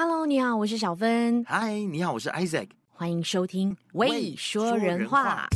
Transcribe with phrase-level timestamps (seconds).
[0.00, 1.44] Hello，你好，我是小芬。
[1.46, 2.68] Hi，你好，我是 Isaac。
[2.94, 5.48] 欢迎收听《未说人话》。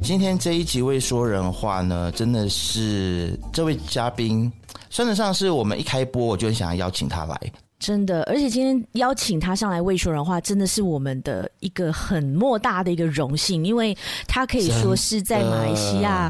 [0.00, 4.50] 今天这一集《未说人话》呢，真的是这位嘉宾，
[4.88, 7.38] 算得上是我们一开播我就很想要邀请他来。
[7.86, 13.96] 真的，而且今天邀请他上来为说人话，真的是我们的一个很莫大的一个荣幸，因为
[14.26, 16.28] 他可以说是在马来西亚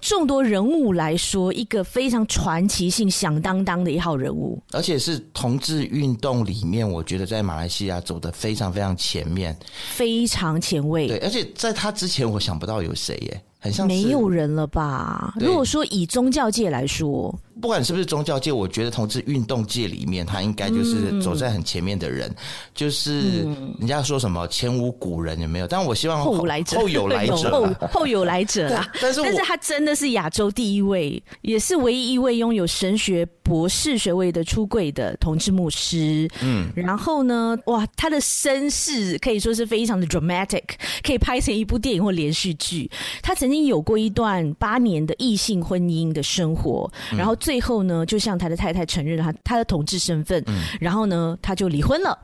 [0.00, 9.54] 众多人物来说，一个非常传奇性、响当当的一号人物，而且是同志运动里面，我觉得在马来西亚走得非常非常前面，
[9.90, 11.08] 非常前卫。
[11.08, 13.42] 对，而且在他之前，我想不到有谁耶。
[13.58, 15.34] 很像没有人了吧？
[15.40, 22.28] 如果说以宗教界来说，不管是不是宗教界，我觉得同志运动界里面，他应该就是走在很前面的人。
[22.30, 22.36] 嗯、
[22.74, 23.42] 就是
[23.78, 25.66] 人家说什么前无古人有没有？
[25.66, 28.86] 但我希望后，后来者后有来者， 后后有来者啊！
[29.00, 36.28] 但是但是他真的是亚洲第一位，也是唯一一位拥有神学博士学位的出柜的同志牧师。
[36.42, 40.64] 嗯，然后呢，哇，他的身世可以说是非常的 dramatic，
[41.02, 42.90] 可以拍成一部电影或连续剧。
[43.22, 50.44] 他曾经有过一段八年的异性婚姻的生活，然后最后呢，就向他的太太承认了他他的同志身份，
[50.80, 52.18] 然后呢，他就离婚了。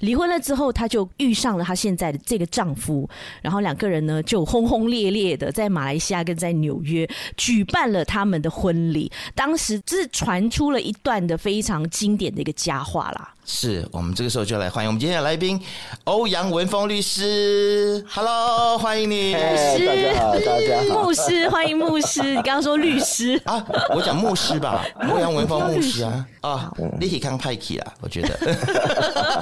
[0.00, 3.08] 离婚了之后，她就遇上了她现在的这个丈夫，
[3.42, 9.10] 然后两个人呢就轰轰烈烈的在马来西亚跟在纽约举办了他们的婚礼。
[9.34, 13.32] 当时就是传出了一段的非常经典的一个佳话啦。
[13.48, 15.60] 是我们这个时候就来欢迎我们今天的来宾
[16.02, 18.04] 欧阳文峰律师。
[18.08, 19.86] Hello，欢迎你，牧师。
[19.86, 21.04] 大家好，大家好。
[21.04, 22.22] 牧师，欢迎牧师。
[22.22, 23.64] 你刚刚说律师 啊？
[23.94, 26.26] 我讲牧师吧，欧阳文峰牧师啊。
[26.40, 29.35] 啊，立体康派克啊，我觉得。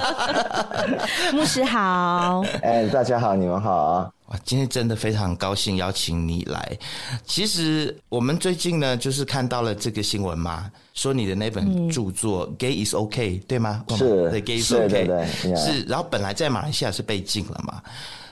[1.33, 4.11] 牧师好，哎，大家好，你们好啊！
[4.27, 6.77] 哇，今天真的非常高兴邀请你来。
[7.25, 13.83] 其实我们最近呢，就是看到了这个新闻嘛，说你的那本著作《Gay is OK》对吗？
[13.97, 15.83] 是，对，Gay is OK，对对对，是。
[15.83, 17.81] 然后本来在马来西亚是被禁了嘛，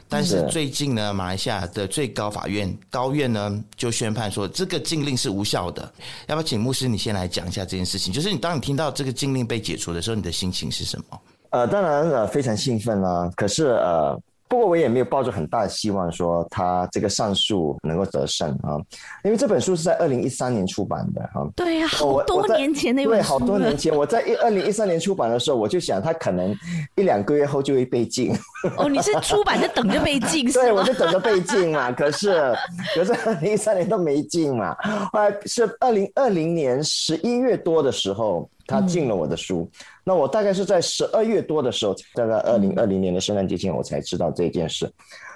[0.10, 5.84] 但是最近呢，马来西亚的最高法院高院呢就宣判说这个禁令是无效的。
[6.28, 8.12] 要不要请牧师你先来讲一下这件事情？
[8.12, 11.20] 就是你当你听到这个禁令被解除的时候，你的心情是什么？
[11.54, 14.20] 呃，当然呃非常兴奋啦，可是呃。
[14.50, 18.78] 不过我也没有抱着很大的希望说他这个上诉能够得胜啊，
[19.24, 21.44] 因为这本书是在二零一三年出版的哈。
[21.56, 23.30] 对呀，好多年前那本书。
[23.30, 26.56] 对，好多年前我在一二零一三年出版的时候，我就想他可能
[26.96, 28.32] 一两个月后就会被禁。
[28.78, 30.46] 哦，你是出版就等着被禁？
[30.52, 31.92] 对，我就等着被禁嘛。
[31.92, 32.56] 可是
[32.94, 34.76] 可是二零一三年都没禁嘛，
[35.12, 38.48] 后来是二零二零年十一月多的时候。
[38.66, 44.92] 他禁了我的书，嗯、那我大概是在十二月多的时候，大概二零二零年的圣诞节前，我才知道这件事。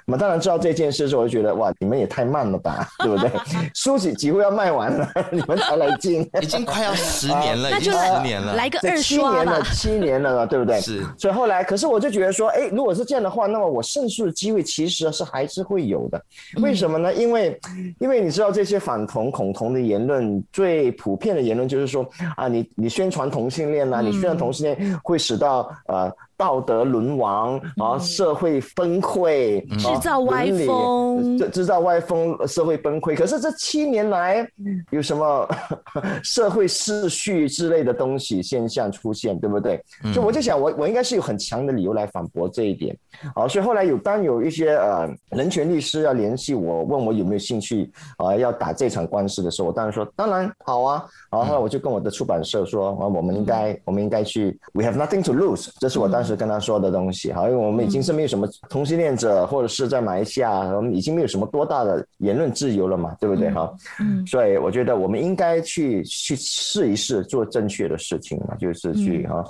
[0.10, 3.30] 那么当然知道这件事的时候，我就觉得哇，你们也太慢了吧， 对不对？
[3.74, 10.80] 书几几乎要卖完了， 你们才来进，已经快要十年了， 已经十年了，来个二七年了，七年了，对不对？
[10.80, 11.04] 是。
[11.18, 16.24] 所以后来，可是我就觉得说，哎，如果是这样的话，那么我胜诉的机会其实是还是会有的。
[16.62, 17.14] 为什么呢？
[17.14, 17.60] 因为，
[18.00, 26.10] 因为你知道这些反同、恐同的言论，最普遍的言论就是说啊，你你宣传同性恋啊，你宣传同性恋会使到呃。
[26.38, 33.16] 道德沦亡然后，社会崩溃，制造歪风，制制造歪风，社会崩溃。
[33.16, 34.48] 可是这七年来，
[34.92, 35.50] 有什么
[36.24, 39.84] 社会秩序之类的东西现象出现，对不对？
[40.14, 42.96] 所以我就想，我我应该是有很强的理由来反驳这一点。
[43.34, 51.04] 好，所以后来有当有一些呃人权律师要联系我，问我有没有兴趣啊要打这场官司的时候，我当然说当然好啊。
[51.32, 56.27] 然后后来我就跟我的出版社说啊，我们应该我们应该去，We have nothing to lose，这是我当时。
[56.28, 63.50] 是跟他说的东西，哈，因为我们已经是没有什么同性恋者，或者是在马来西亚，我们已经没有什么多大的言论自由了嘛，对不对？
[63.52, 69.44] 哈，嗯，所以我觉得我们应该去去试一试做正确的事情嘛，就是去哈。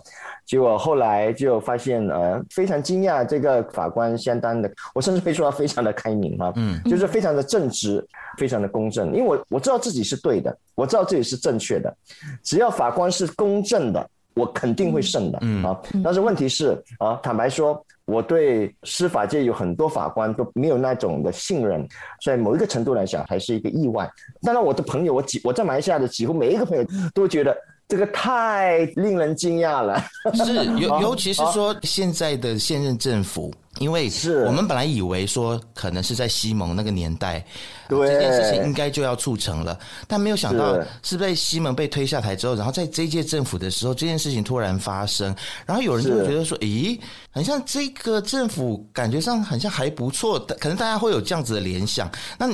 [0.46, 8.06] 结果后来就发现，呃，非常惊讶，这个法官相当的，我甚至可以说他非常的开明哈，嗯，就是非常的正直，
[8.38, 11.94] 非常的公正，因为我我知道自己是对的，我知道自己是正确的，
[12.44, 14.10] 只要法官是公正的。
[14.38, 21.86] 我肯定会胜的，嗯啊，但是问题是啊，坦白说，我对司法界有很多法官都没有那种的信任，
[22.22, 24.10] 所以某一个程度来讲，还是一个意外。
[24.42, 27.56] 当然，我的朋友，我几我在马来西亚的几乎每一个朋友都觉得
[27.88, 30.02] 这个太令人惊讶了。
[30.34, 33.54] 是，尤 尤其是说现在的现任政府。
[33.80, 37.46] 因为是我们本来以为说可能是在西蒙那个年代，
[37.90, 45.36] 对这件事情应该就要促成了，但没有想到是被西蒙被推下台之后，然后在这一届政府的时候，这件事情突然发生，
[45.66, 47.00] 然后有人就会觉得说，咦，
[47.32, 52.10] 很像这个政府感觉上很像还不错，可能大家会有这样子的联想。
[52.38, 52.48] 那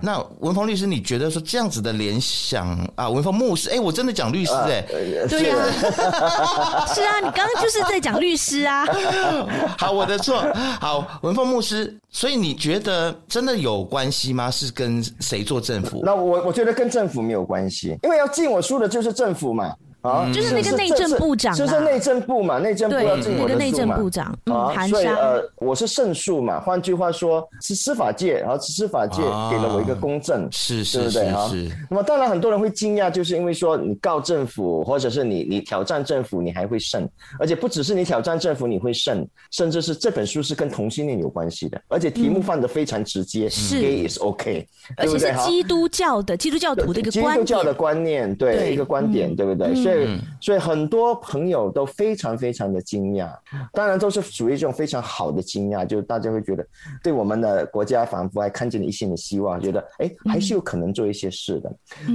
[0.00, 3.08] 那文峰律师，你觉得说这样子的联想啊？
[3.08, 8.86] 文峰牧师，哎，我真的讲律师哎、欸，对呀、啊， 是啊，你刚刚就是在讲律师啊。
[9.78, 10.42] 好，我的错。
[10.80, 14.50] 好，文峰牧师，所以你觉得真的有关系吗？
[14.50, 16.00] 是跟谁做政府？
[16.04, 19.74] 那我我觉得跟政府没有关系，因为要进我书的就是政府嘛。
[20.02, 23.64] 啊，就是那个内政部长，就是内政部嘛，内政部要进我的书嘛。
[23.64, 26.58] 内政部长，啊，所以呃，我是胜诉嘛。
[26.60, 31.32] 换句话说，是司法界，然后司法界给了我一个公正，是是，对不对？
[31.32, 31.50] 哈。
[31.88, 37.08] 那么当然很多人会惊讶，就是因为说你告政府，或者是你你挑战政府，你还会胜，
[37.38, 44.66] 而且不只是你挑战政府你会胜，甚至是这本书是跟同性恋有关系的，而且题目放的非常直接，是 gay is OK，
[44.96, 49.72] 而且是基督教的基督教徒的一个观念，基督教的观念，对一个观点，对不对？
[49.76, 49.91] 所以。
[49.94, 53.30] 对，所以很多朋友都非常非常的惊讶，
[53.72, 56.66] 当然都是属于这种非常好的惊讶，就是大家会觉得
[57.02, 61.72] 对我们的国家仿佛还看见了一线的希望，觉得哎还是有可能做一些事的。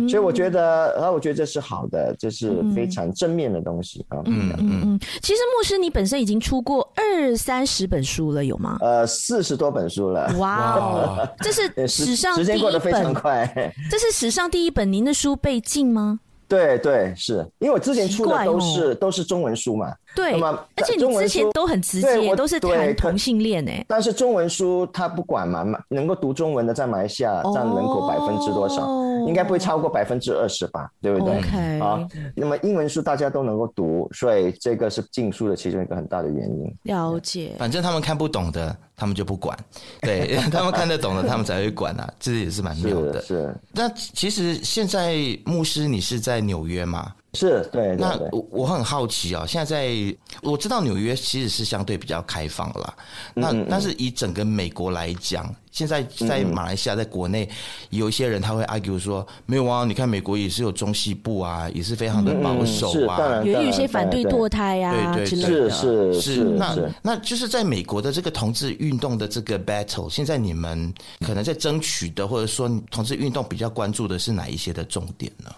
[0.07, 4.21] 所以我觉得，啊我觉得这是好的，这是非常正面的东西啊。
[4.25, 4.99] 嗯嗯嗯。
[5.21, 8.77] 其实牧师，你本身已经出过二三十本书了，有吗？
[8.81, 10.31] 呃，四十多本书了。
[10.37, 13.45] 哇哦，这是 史上时间过得非常快。
[13.89, 16.19] 这是史上第一本，您的书被禁吗？
[16.47, 19.93] 对对，是因为我之前出的都是、哦、都是中文书嘛。
[20.15, 23.85] 对，那么而且你之前都很直接，都是谈同性恋诶。
[23.87, 28.81] 但是中文书他不管嘛，能够读中文的在马来西亚占人口百分之多少？
[28.81, 30.89] 哦、应该不会超过百分之二十吧？
[31.01, 31.83] 对不对？Okay.
[31.83, 36.75] 啊，那么英文书大家都能够读，所以这个是禁书的其中一个很大的原因。
[36.83, 37.55] 了解。
[37.59, 39.55] 反正他们看不懂的，他们就不管；
[40.01, 42.11] 对 他们看得懂的，他们才会管啊。
[42.19, 43.21] 这也是蛮妙的。
[43.21, 43.27] 是。
[43.27, 45.15] 是那其实现在
[45.45, 47.13] 牧师，你是在纽约吗？
[47.37, 52.93] 是对，对，对，那我我很好奇啊、哦，现在在我知道纽约其实是相对比较开放了啦。
[53.33, 57.47] 那嗯嗯但是以整个美国来讲，现在在马来西亚，在国内
[57.89, 66.43] 有一些人他会 argue 说，没有啊，你看美国也是有中西部啊，也是非常的保守啊，嗯嗯有一些反对堕胎啊，对对对，是是是。
[66.43, 70.93] 那那就是在美国的这个同志运动的这个 battle，现在你们
[71.25, 75.51] 可能在争取的，或者说同志运动比较关注的是哪一些的重点呢？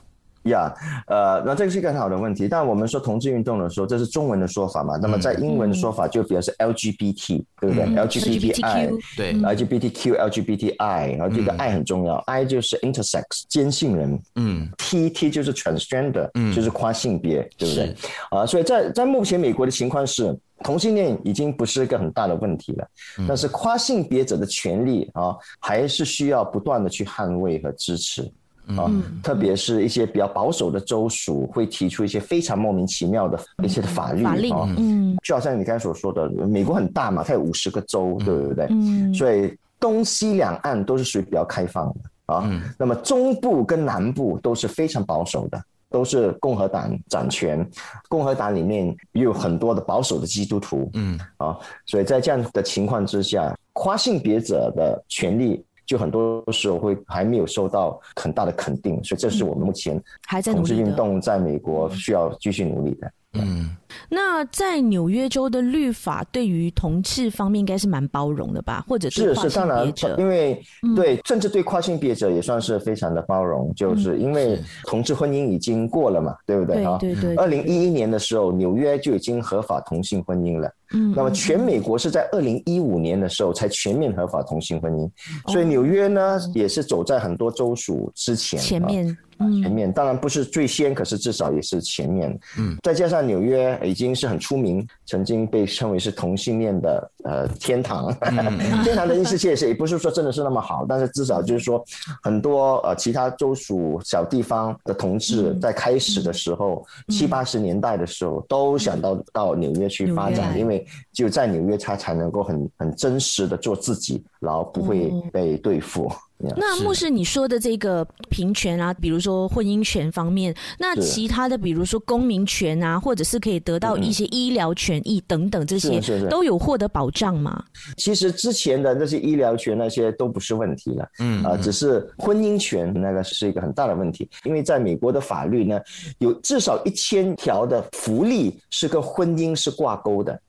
[0.43, 2.47] 呀，yeah, 呃，那这个是一个很好的问题。
[2.47, 4.97] 但我们说同志运动的时候，这是中文的说法嘛？
[4.97, 17.85] 那么在英文的说法就比如是 LGBT，、嗯、对不对、嗯、？LGBTI，对，LGBTQ、LGBTI，然后这个 I 很重要、嗯、，I 就是 intersex，兼性人，嗯，T T 就是 transgender，嗯，就是跨性别，对不对？
[17.87, 17.95] 是
[18.31, 22.87] 啊，所以在在目前美国的情况是，同性恋已经不是一个很大的问题了，
[23.17, 28.29] 嗯、但是跨性别者的权利啊，还是需要不断的去捍卫和支持。
[28.77, 28.91] 啊，
[29.23, 38.67] 特别是一些比较保守的州属会提出一些非常莫名其妙的一些的法律，法令，嗯，就好像你刚才所说的，美国很大嘛，它有五十个州，对不对？
[38.69, 42.51] 嗯，所以东西两岸都是属于比较开放的啊。
[42.77, 47.67] 那么中部跟南部都是非常保守的，都是共和党掌权，
[48.07, 55.63] 共和党里面也有很多的保守的基督徒，嗯，啊，所以在这样的情况之下，跨性别者的权利。
[55.89, 59.99] 就很多时候会还没有受到很大的肯定，所以这是我们目前
[60.43, 63.11] 同志运动在美国需要继续努力的。
[63.33, 63.69] 嗯，
[64.09, 68.83] 那在纽约州的律法对于同志方面应该是蛮包容的吧？
[68.87, 70.59] 或者是是是，当然，因为
[70.95, 76.83] 对，甚至对跨性别者也算是非常的包容，就是因为同志婚姻已经过了嘛，对不对？
[76.83, 77.35] 啊，对对。
[77.35, 80.67] 二零一一年的时候，纽约就已经合法同性婚姻了。
[80.93, 85.07] 嗯，那么全美国是在二零一五年的时候才全面合法同性婚姻，
[85.51, 89.15] 所以纽约呢也是走在很多州属之前前面。
[89.61, 89.91] 前面。
[89.91, 92.39] 当然不是最先，可是至少也是前面。
[92.57, 98.15] 嗯，再加上纽约已经是很出名，曾经被称为是同性恋的呃天堂。
[98.21, 101.83] 嗯、 天堂的意思其实也不是说真的是那么好，但是至少就是说
[102.21, 116.11] 很多呃其他州属小地方的同志在开始的时候，嗯、七八十年代的时候都想到到纽约去发展，嗯、因为只有在纽约他才能够很很真实的做自己，然后不会被对付。
[116.41, 127.61] 嗯那牧师，你说的这个平权啊，比如说婚姻权方面，那其他的，比如说公民权啊，或者是可以得到一些医疗权益等等，这些都有获得保障吗？
[127.97, 135.77] 其实之前的那些医疗权那些都不是问题了，嗯啊，只是婚姻权那个是一个很大的问题，因为在美国的法律呢，
[136.19, 140.39] 有至少一千条的福利是跟婚姻是挂钩的。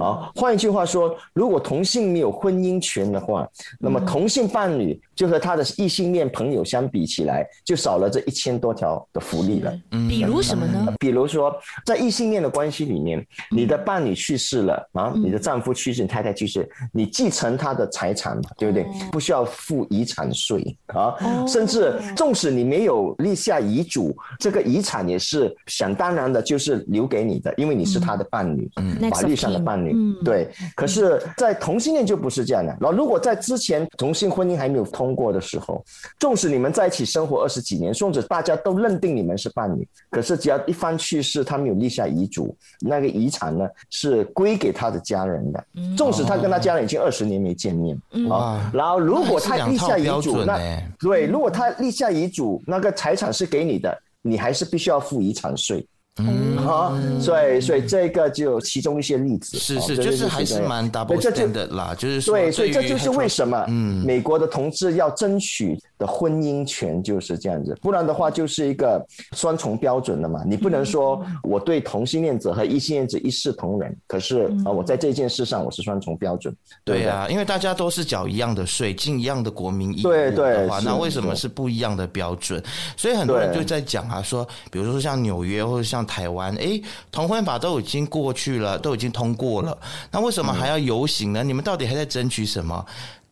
[0.00, 3.48] 啊，换一句话说，如果同性没有婚姻权的话，
[3.80, 9.72] 那么同性伴侣就和他的异性恋朋友相比起来，就少了这一千多条的福利了。
[10.08, 10.94] 比如什么呢？
[10.98, 11.54] 比如说，
[11.84, 18.86] 在异性恋的关系里面，你的伴侣去世了啊，你的丈夫去世，你太太去世，你继承他的财产嘛，对不对？
[19.10, 28.70] 不需要付遗产税啊，甚至纵使你没有立下遗嘱，这个遗产也是想当然的，就是留给你的，因为你是他的伴侣，
[29.10, 29.64] 法律上的。
[29.64, 32.76] 伴侣，嗯，对，可是，在同性恋就不是这样的。
[32.80, 35.84] 然后，如果在之前同性婚姻还没有通过的时候，
[36.18, 45.64] 纵使你们在一起生活二十几年，甚至大家都认定你们是伴侣，可是只要一方去世，他没有立下遗嘱，那个遗产呢是归给他的家人的。
[45.96, 50.58] 纵使他跟他家人已经二十年没见面，啊，然后如果他立下遗嘱，那
[50.98, 55.84] 对，如果他立下遗嘱，那个财产是给你的，你还是必须要付遗产税。
[56.18, 82.62] 嗯，好，所以所以这个就其中一些例子，是是，就是还是蛮 double standard 啦，就是说，对，所以这就是为什么，嗯，美国的同志要争取的婚姻权就是这样子，不然的话就是一个双重标准的嘛，你不能说我对同性恋者和异性恋者一视同仁，可是啊，我在这件事上我是双重标准，对啊，因为大家都是缴一样的税，尽一样的国民义务的话，那为什么是不一样的标准？
[82.96, 86.06] 所以很多人就在讲啊，说，比如说像纽约或者像。
[86.06, 89.76] 台湾哎，同婚法都已经过去了，都已经通过了，
[90.10, 91.42] 那为什么还要游行呢？
[91.42, 92.86] 你们到底还在争取什么？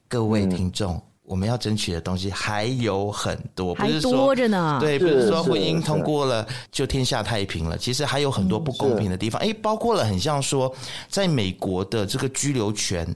[0.09, 4.77] 各位听众，我们要争取的东西还有很多，不是多着呢。
[4.79, 9.41] 对，不是说婚姻通过了就天下太平了，其实还有很多不公平的地方。
[9.41, 10.73] 哎，包括了很像说，
[11.09, 13.07] 在美国的这个居留权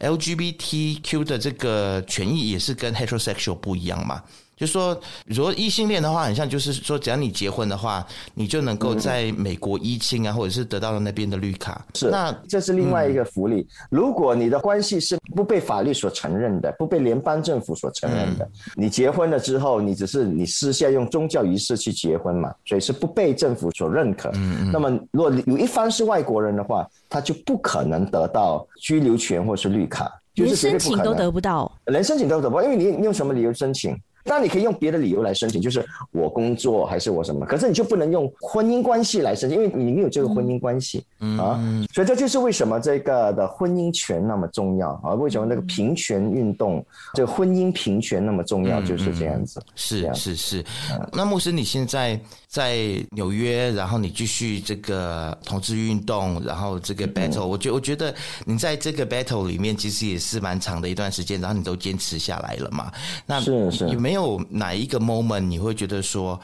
[0.00, 4.22] ，LGBTQ 的这个权益也是跟 heterosexual 不一样嘛。
[4.56, 11.84] 就说，如果异性恋的话，很像就是说，只要你结婚的话，你就能够在美国依亲啊，或者是得到了那边的绿卡。
[11.92, 13.68] 是，那这是另外一个福利。
[13.90, 24.30] 如果你的关系是不被法律所承认的，不被联邦政府所承认的，你结婚了之后，你只是你私下用宗教仪式去结婚嘛，所以是不被政府所认可。
[24.36, 33.94] 嗯，那么如果有一方是外国人的话，他就不可能得到居留权或是绿卡，就是连申请都得不到，连申请都得不到，因为你你用什么理由申请？
[34.26, 41.58] 当然你可以用别的理由来申请，就是我工作还是我什么，可是你就不能用婚姻关系来申请，因为你没有这个婚姻关系、嗯、啊。
[41.94, 45.14] 所以这就是为什么这个的婚姻权那么重要啊？
[45.14, 49.62] 为什么那个平权运动，这个婚姻平权那么重要，就是这样子。
[49.74, 50.64] 是是是。
[51.12, 52.20] 那牧师，你现在
[52.56, 52.78] 在
[53.10, 58.14] 纽约，然后你继续这个同志运动，然后这个 battle，、嗯、我觉我觉得
[58.46, 62.90] 你在这个 battle 里面其实也是蛮长的一段时间，然后你都坚持下来了嘛？
[63.26, 64.42] 那是是有没有？
[64.48, 66.40] 哪一个 moment 你会觉得说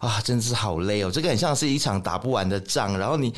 [0.00, 2.98] 啊，真是好累哦，这个很像是一场打不完的仗。
[2.98, 3.32] 然后你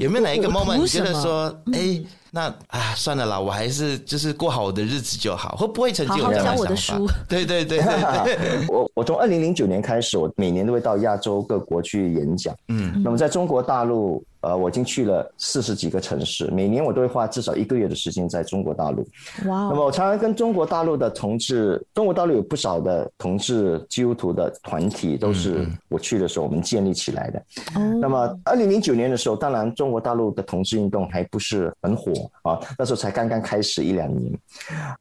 [0.00, 1.98] 有没有哪一个 moment 你觉得说，哎？
[2.32, 5.56] 那啊，算了啦，我还是就是过好我的日子就好。
[5.56, 7.14] 会不会曾经有这样的想法？
[7.28, 12.54] 对对对对， 我我从二零零九年开始，我每年都会到亚洲各国去演讲。
[12.68, 19.02] 嗯，那么在中国大陆，呃，我已经去了四十几个城市，每年我都会花至少一个月的时间在中国大陆。
[19.46, 19.68] 哇！
[19.68, 27.42] 那么我常常跟中国大陆的同志，中国大陆有不少的同志基督徒的团体，都是我去的时候我们建立起来的。
[27.74, 27.98] 嗯。
[27.98, 32.12] 那么二零零九年的时候，当然中国大陆的同志运动还不是很火。
[32.42, 34.32] 啊，那时候才刚刚开始一两年，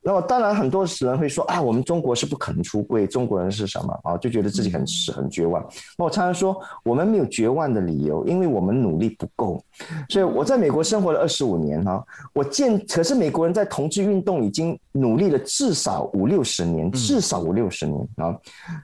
[0.01, 4.17] 那么当然很多人会说啊，我们中国是不可能出柜，中国人是什么啊？
[4.17, 4.85] 就觉得自己很
[5.15, 5.65] 很绝望。
[5.97, 9.63] 那我常常说，我们没有绝望的理由，因为我们努力不够。
[10.09, 18.35] 所以我在美国生活了二十五年哈，我见可是美国人在同志运动已经努力了至少五六十年，至少五六十年啊，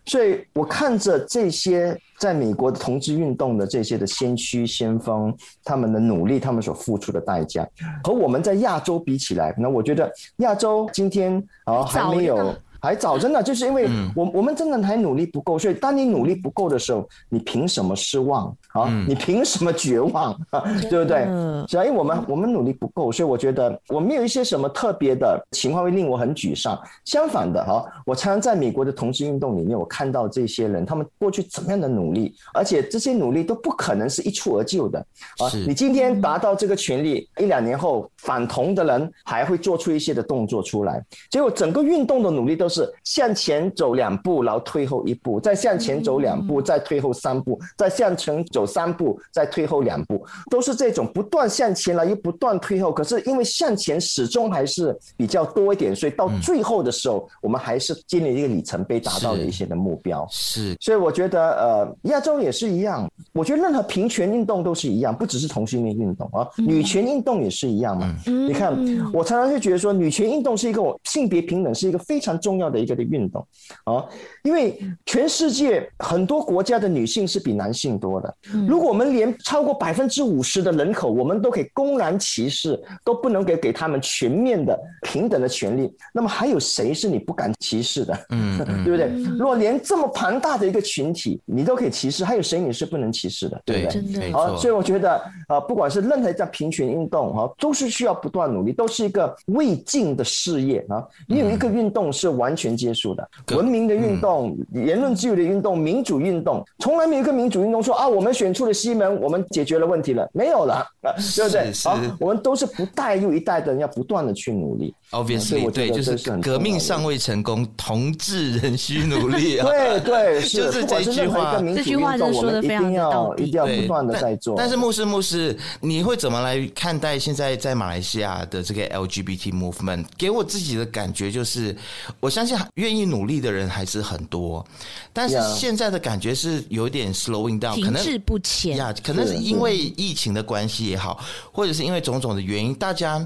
[0.06, 2.00] 所以我看着这些。
[2.18, 7.68] 在美国的同志运动的这些的先驱先锋，他们的努力，他们所付出的代价，
[8.04, 12.56] 和我们在亚洲比起来，那我觉得亚洲今天啊还没有。
[12.86, 18.88] 还早，真的就是因为我我们真的还努力不够，所以当你努力不够的时候，你凭什么失望啊？
[19.08, 20.64] 你凭什么绝望啊？
[20.88, 21.26] 对不对？
[21.68, 26.80] 是啊，因为我们我们努力不够，所以我觉得我没有一些什么特别的情况会令我很沮丧。
[27.06, 35.00] 相反的哈，我常常在美国的同志运动里面，我看到这些人他们过去怎么样的努力，而且这些努力都不可能是一蹴而就的
[35.40, 35.50] 啊。
[35.68, 42.75] 你今天达到这个权利，一两年后反同的人还会做出一些的动作出来，结果整个运动的努力都是。
[42.76, 52.92] 是向前走两步，然后退后一步，再向前走两步，再退后三步，再向前走三步，再退后两步，都是这种不断向前了又不断退后。
[52.92, 60.28] 可是因为向前始终还是比较多一点，所以到最后的时候，我们还是经历一个里程碑，达到了一些的目标。
[60.30, 63.10] 是，所以我觉得呃，亚洲也是一样。
[63.34, 68.14] 我觉得任何平权运动都是一样，不只是同性恋运动啊，女权运动也是一样嘛。
[68.26, 68.74] 你看，
[69.14, 73.46] 我常常就觉得说，女权运动是一个性别平等是一个非常重要的一个的运动
[73.84, 74.06] 啊，
[74.44, 78.36] 因为全世界很多国家的女性是比男性多的。
[78.68, 88.26] 如果我们连超过百分之五十的人口，我们都可以公然歧视，都不能给给他们全面的平等的权利，那么还有谁是你不敢歧视的？
[88.30, 89.08] 嗯， 对不对？
[89.38, 93.62] 如果连这么庞大的一个群体你都可以歧视，还有谁你是不能歧视的？
[93.66, 94.02] 对不对？
[94.14, 101.02] 对，好，所以我觉得啊，不管是任何一项平权运动哈，都是需要不断努力，都是一个未尽的事业啊。
[101.28, 103.26] 没有一个运动是完全结束的。
[103.56, 111.72] 文明的运动、言论自由的运动、民主运动，从来没有一个民主运动说啊，我们选出了西门，我们解决了问题了，没有了，对不对？
[111.82, 114.94] 好，我们都是不代又一代的人要不断的去努力。
[115.12, 119.58] Obviously，对，就是革命尚未成功，同志仍需努力。
[119.64, 121.62] 对 对，就是这句话。
[121.76, 124.56] 这句话就说的非常要一定要不断的在做。
[124.58, 130.06] 但是牧师牧师，你会怎么来看待现在在马来西亚的这个 LGBT movement？
[130.18, 131.76] 给我自己的感觉就是，
[132.20, 134.66] 我相信愿意努力的人还是很多，
[135.14, 141.24] 但是现在的感觉是有点 slowing down，可能停滞不前呀，可能是因为疫情的关系也好，
[141.54, 143.26] 或者是因为种种的原因，大家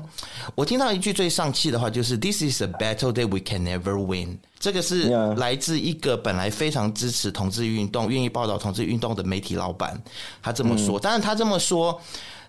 [0.54, 4.38] 我听到一句最丧气的话，就是 "This is a battle that we can never win"。
[4.60, 10.00] 这个是来自一个本来非常支持同志运动、愿意报道同志运动的媒体老板，
[10.44, 11.00] 他这么说。
[11.00, 12.00] 当然，他这么说，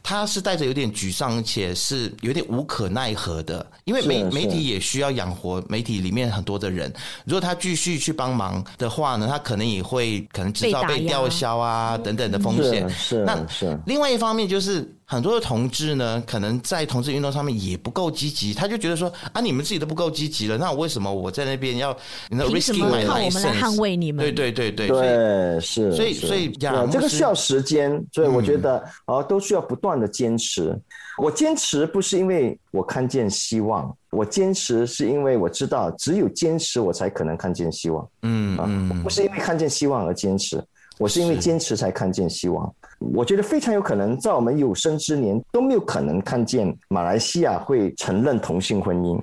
[0.03, 6.93] 他是带着有点沮丧，且是有点无可奈何的，因为媒媒体也需要养活媒体里面很多的人。
[7.25, 12.89] 如果他继续去帮忙的话呢，他可能也会可能制造被吊销啊等等的风险。
[12.91, 13.39] 是，那
[13.87, 14.95] 另外一方面就是。
[15.11, 21.93] 很多的同志呢，可能在同志运动上面也不够积极，他就觉得说啊，你们自己都不够积极了，那为什么我在那边要
[22.29, 24.25] 凭什么靠我们来捍卫你们？
[24.25, 30.79] 对对对对，对是，所以所以这个需要时间，所以我觉得啊，都需要不断的坚持。
[31.19, 38.09] 我坚持不是因为我看见希望，我坚持是因为我知道只有坚持我才可能看见希望。
[38.23, 40.63] 嗯嗯，不是因为看见希望而坚持，
[40.99, 42.73] 我是因为坚持才看见希望。
[43.01, 49.21] 我觉得非常有可能，在我们有生之年都没有可能看见马来西亚会承认同性婚姻。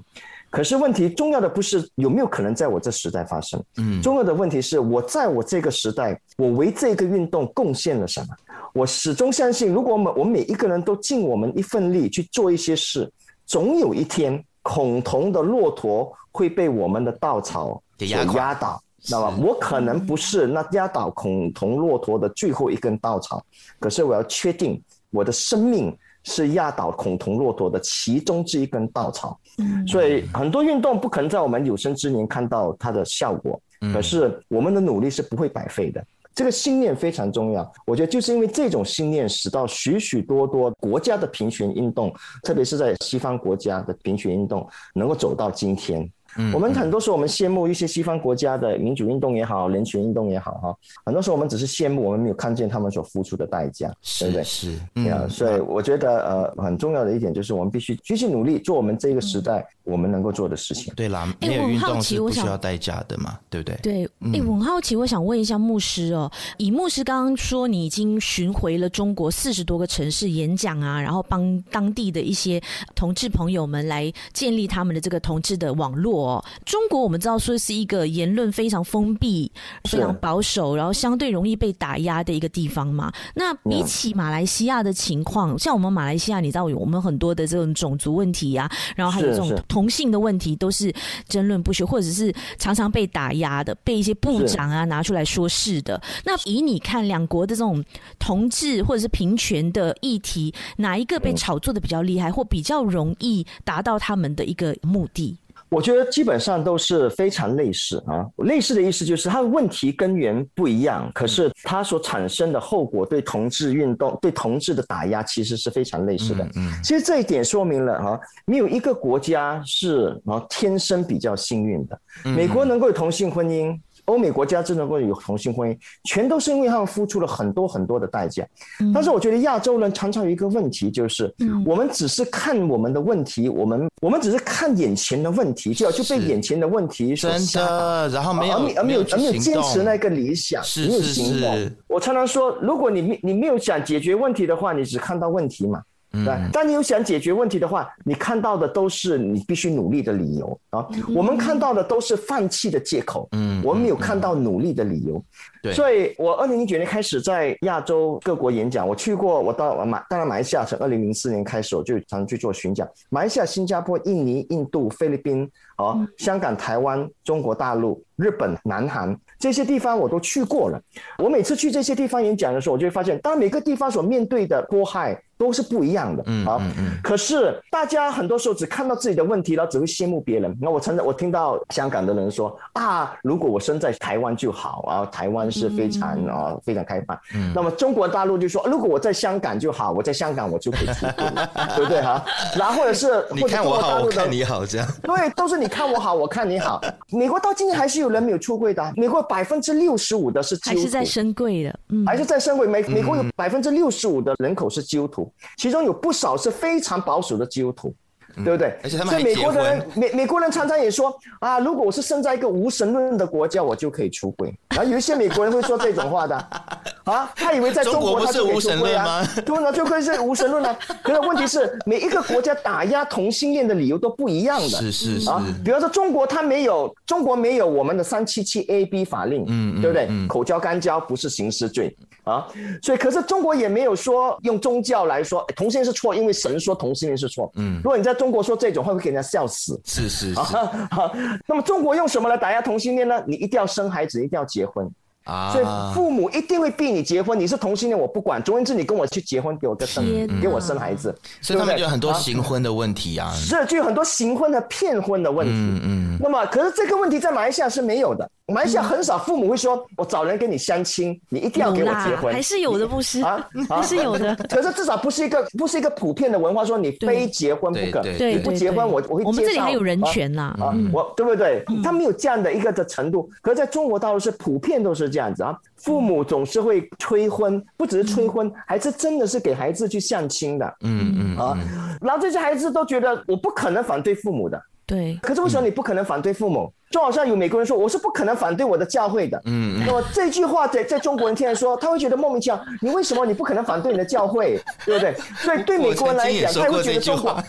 [0.50, 8.28] 可是问题重要的不是有没有可能在我这时代发生，嗯，重要的问题是我在我这个时代，我为这个运动贡献了什么？
[8.74, 13.12] 我始终相信，如果我们我们每一个人都尽我们一份力去做一些事，
[13.46, 18.82] 总有一天恐同的骆驼会被我们的稻草给压倒。
[19.10, 23.44] 那么我可能不是那压倒恐同骆驼的最后一根稻草，
[23.80, 29.40] 可是我要确定我的生命是压倒恐同骆驼的其中之一根稻草。
[29.88, 33.60] 所以很多运动不可能在我们有生之年看到它的效果，
[33.94, 36.04] 可是我们的努力是不会白费的。
[36.36, 46.08] 这个信念非常重要，我觉得就是因为这种信念，使到许许多多国家的平权运动，特别是在西方国家的平权运动，能够走到今天。
[46.54, 54.44] 我们很多时候，我们羡慕一些西方国家的民主运动也好，人权运动也好，哈，很多时候我们只是羡慕，我们没有看见他们所付出的代价，对不对？
[54.44, 60.94] 是，对啊，所以我觉得，呃，很重要的一点就是，我们必须继续努力，做我们这个时代我们能够做的事情。
[60.96, 63.80] 对啦，没有运动是不需要代价的嘛，对不对？
[63.82, 72.62] 对，哎，我很好奇，我想问一下牧师哦，以牧师刚刚说，你已经巡回了中国四十多个城市演讲啊，然后帮当地的一些
[72.94, 76.98] 同志朋友们来建立他们的这个同志的网络哦，中国。
[77.08, 79.50] 我们知道说是一个言论非常封闭、
[79.86, 83.10] 非常保守，然后相对容易被打压的一个地方嘛。
[83.34, 90.92] 那比起马来西亚的情况，像我们马来西亚，你知道我们很多的这种种族问题呀，然后还有这种同性的问题，都是
[91.30, 96.02] 争论不休，或者是常常被打压的，被一些部长啊拿出来说事的。
[96.26, 97.84] 那以你看，两国的这种
[98.18, 105.38] 同志或者是平权的议题，哪一个被炒作的比较厉害，或比较容易达到他们的一个目的？
[105.70, 116.48] 我觉得基本上都是非常类似啊，类似的意思就是它的问题根源不一样，可是它所产生的后果对同志运动、对同志的打压其实是非常类似的。
[116.56, 122.00] 嗯，其实这一点说明了哈，没有一个国家是啊天生比较幸运的。
[122.24, 123.78] 美国能够有同性婚姻。
[124.08, 128.46] 欧美国家之能够有同性婚姻，全都是因为他们付出了很多很多的代价。
[128.94, 131.34] 但是我觉得亚洲人常常有一个问题，就是
[131.66, 141.72] 我们只是看我们的问题，我们我们只是看眼前的问题，就就被眼前的问题所真的，然后没有而没有而没有坚持那个理想，没有行动。
[141.88, 145.82] 我常常说，如果你没你没有想解决问题的话，你只看到问题嘛。
[146.10, 150.88] 对，当你有想解决问题的话，你看到的都是你必须努力的理由啊。
[151.14, 153.28] 我们看到的都是放弃的借口。
[153.34, 155.22] 嗯，我们没有看到努力的理由。
[155.62, 170.82] 对，所以我二零零九年开始在亚洲各国演讲，我去过，我到马，当然马来西亚从二零零四年开始我就常去做巡讲，马来西亚、新加坡、印尼、印度、菲律宾啊，香港、台湾、中国大陆、日本、南韩这些地方我都去过了。
[171.20, 175.22] 我每次去这些地方演讲的时候，我就会发现，当每个地方所面对的迫害。
[175.38, 176.60] 都是不一样的啊，
[177.04, 180.58] 可是大家很多时候只看到自己的问题，然后只会羡慕别人。
[180.60, 187.18] 那我曾经我听到香港的人说啊，如果我生在台湾就好啊，台湾是非常啊非常开放。
[187.54, 191.26] 那么中国大陆就说，如果我在香港就好，我在香港我就可以出柜，
[191.76, 192.24] 对不对哈？
[192.58, 194.88] 然后或者是你看我好，我看你好这样。
[195.04, 196.82] 对，都是你看我好，我看你好。
[197.10, 202.66] 美国到今天还是有人没有出柜的，美国百分之六十五的是基督徒，还是在深柜的，嗯，还是在深柜。
[202.66, 205.27] 美美国有百分之六十五的人口是基督徒。
[205.58, 207.94] 其中有不少是非常保守的基督徒，
[208.36, 208.78] 嗯、对不对？
[208.84, 209.12] 而且他们。
[209.14, 214.54] 所以美国的人，美美国人常常也说啊，如果我是生在一个无神论的国家，我就可以出轨。
[214.70, 216.36] 然后有一些美国人会说这种话的
[217.06, 219.72] 啊，他以为在中国他就可以出轨啊，对吗？
[219.72, 220.78] 就可以是无神论啊。
[221.02, 224.68] 可是问题是，每一个国家打压同性恋的理由都不一样的。
[224.68, 225.30] 是是是。
[225.30, 230.08] 啊，比方说中国，他没有中国没有我们的三七七 A B 法令，嗯，对不对？
[230.10, 231.96] 嗯、口交干交不是刑事罪。
[232.28, 232.48] 啊，
[232.82, 237.50] 所以可是中国也没有说用宗教来说同性恋是错，因为神说同性恋是错。
[237.56, 239.80] 嗯，如果你在中国说这种话，会给人家笑死。
[239.86, 240.36] 是是是。
[240.36, 241.16] 好，
[241.48, 243.24] 那么中国用什么来打压同性恋呢？
[243.26, 244.90] 你一定要生孩子，一定要结婚。
[245.28, 247.38] 啊，所以父母一定会逼你结婚。
[247.38, 248.42] 你是同性恋，我不管。
[248.42, 250.06] 总而言之，你跟我去结婚，给我个生，
[250.42, 251.14] 给我生孩子。
[251.42, 253.32] 所以他们就有很多行婚的问题啊。
[253.34, 255.54] 是，就有很多行婚的骗婚的问题。
[255.54, 256.18] 嗯嗯。
[256.22, 258.30] 那么，可是这个问题在马来西亚是没有的。
[258.50, 263.46] 马来西亚很少父母会说：“我找人跟你相亲，你一定要给我结婚。”还是有的，不是啊？
[263.68, 264.34] 还是有的。
[264.50, 268.02] 可是至少不是一个不是一个普遍的文化，说你非结婚不可。
[268.02, 269.28] 对，你不结婚，我我会介绍。
[269.28, 270.74] 我们这里还有人权呐啊！
[270.94, 271.62] 我对不对？
[271.84, 273.30] 他没有这样的一个的程度。
[273.42, 275.58] 可是在中国大陆是普遍都是这样子啊。
[275.78, 280.76] 父母总是会催婚，不只是催婚，还是真的是给孩子去相亲的。
[280.82, 281.58] 嗯嗯啊，
[282.00, 284.62] 然后这些孩子都觉得我不可能反对父母的。
[284.86, 285.18] 对。
[285.24, 286.72] 可是为什么你不可能反对父母？
[286.90, 289.42] 就好像有美国人说，我是不可能反对我的教会的。
[289.46, 292.64] 嗯，那么这句话在在中国人听来说，他会觉得莫名其妙。
[292.82, 295.14] 你为什么你不可能反对你的教会，对不对？
[295.38, 297.44] 所以对美国人来讲，他会觉得中国，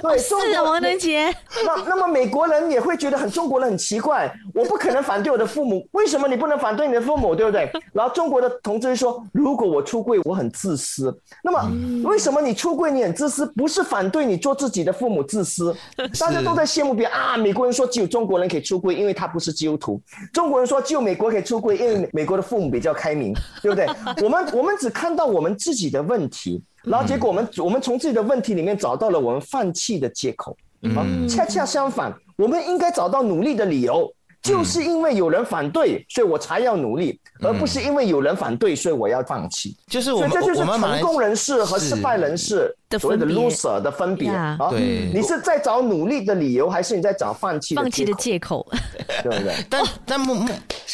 [0.00, 1.34] 对，是王能杰。
[1.66, 7.70] 那那么美国人也会觉得很中国人很奇怪，我不可能反对我的父母，为什么你不能反对你的父母，对不对？
[7.92, 11.14] 然后中国的同志就说，如果我出柜，我很自私。
[11.42, 13.44] 那么为什么你出柜你很自私？
[13.56, 15.74] 不是反对你做自己的父母自私，
[16.18, 17.36] 大家都在羡慕别人啊。
[17.36, 18.60] 美国人说只有中国人可以。
[18.60, 20.00] 出柜，因为他不是基督徒。
[20.32, 23.84] 中国人说，只有美国可以出柜，因为美国的父母比较开明，对不对？
[24.22, 30.56] 我们我们只看到我们自己的问题，然后结果我们我们从自己的问题里面找到了我们放弃的借口。
[30.96, 39.76] 啊，恰恰相反，我们应该找到努力的理由，就是因为有人反对，所以我才要努力，而不是因为有人反对，所以我要放弃。
[39.88, 42.74] 就是我们，这就是成功人士和失败人士。
[42.98, 48.66] 所谓的 loser 的分别啊，对，你是在找努力的理由，还是你在找放弃放弃的借口？
[49.22, 49.54] 对不对？
[49.70, 50.48] 但但牧牧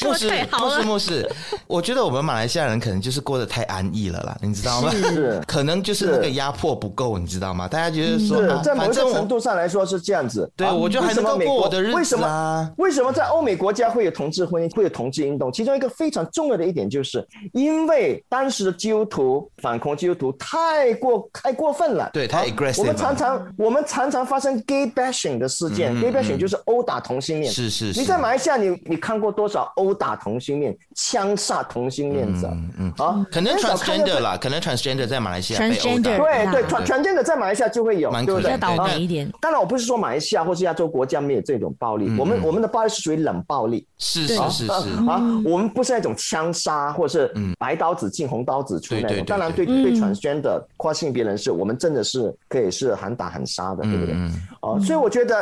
[0.05, 1.31] 牧师牧师牧师，
[1.67, 4.91] 我觉得我们马来西亚人可能就是过得太安逸了啦， 你知道吗？
[4.91, 7.67] 是，可能就是那个压迫不够，你知道吗？
[7.67, 10.47] 大家觉得说，在某种程度上来说是这样子。
[10.55, 11.97] 对，我觉得还能够过我的日子啊。
[11.97, 12.73] 为什么？
[12.77, 15.51] 为什么在欧美国家会有同志婚姻，会有同志运动？
[15.51, 22.44] 其中一个非常重要的一点，就是因为当时的基督徒反恐基督徒太过太过分了，对，太。
[22.77, 27.51] 我们常常我们常常发生 gay bashing 的事件，gay bashing 就是殴打同性恋。
[27.51, 28.01] 是是是。
[28.01, 32.49] 你在马来西亚，你你看过多少殴打同性恋、枪杀同性恋者？
[32.49, 36.16] 嗯嗯啊，可能 transgender 啦，可能 transgender 在马来西亚被殴打。
[36.18, 38.59] 对对，transgender 在马来西亚就会有，对不对？
[38.59, 39.31] 倒霉一点。
[39.40, 43.87] 当然，我不是说马来西亚或是亚洲国家没有这种暴力，我们我们的暴力是属于冷暴力。
[43.99, 44.70] 是是是是。
[45.09, 49.25] 啊，我们不是那种枪杀或者是白刀子进红刀子出那种。
[49.25, 54.15] 当然，对对 transgender 跨性别人士，我们真的是可以是喊打喊杀的，对不对？
[54.15, 55.37] 嗯、哦，所以我觉得，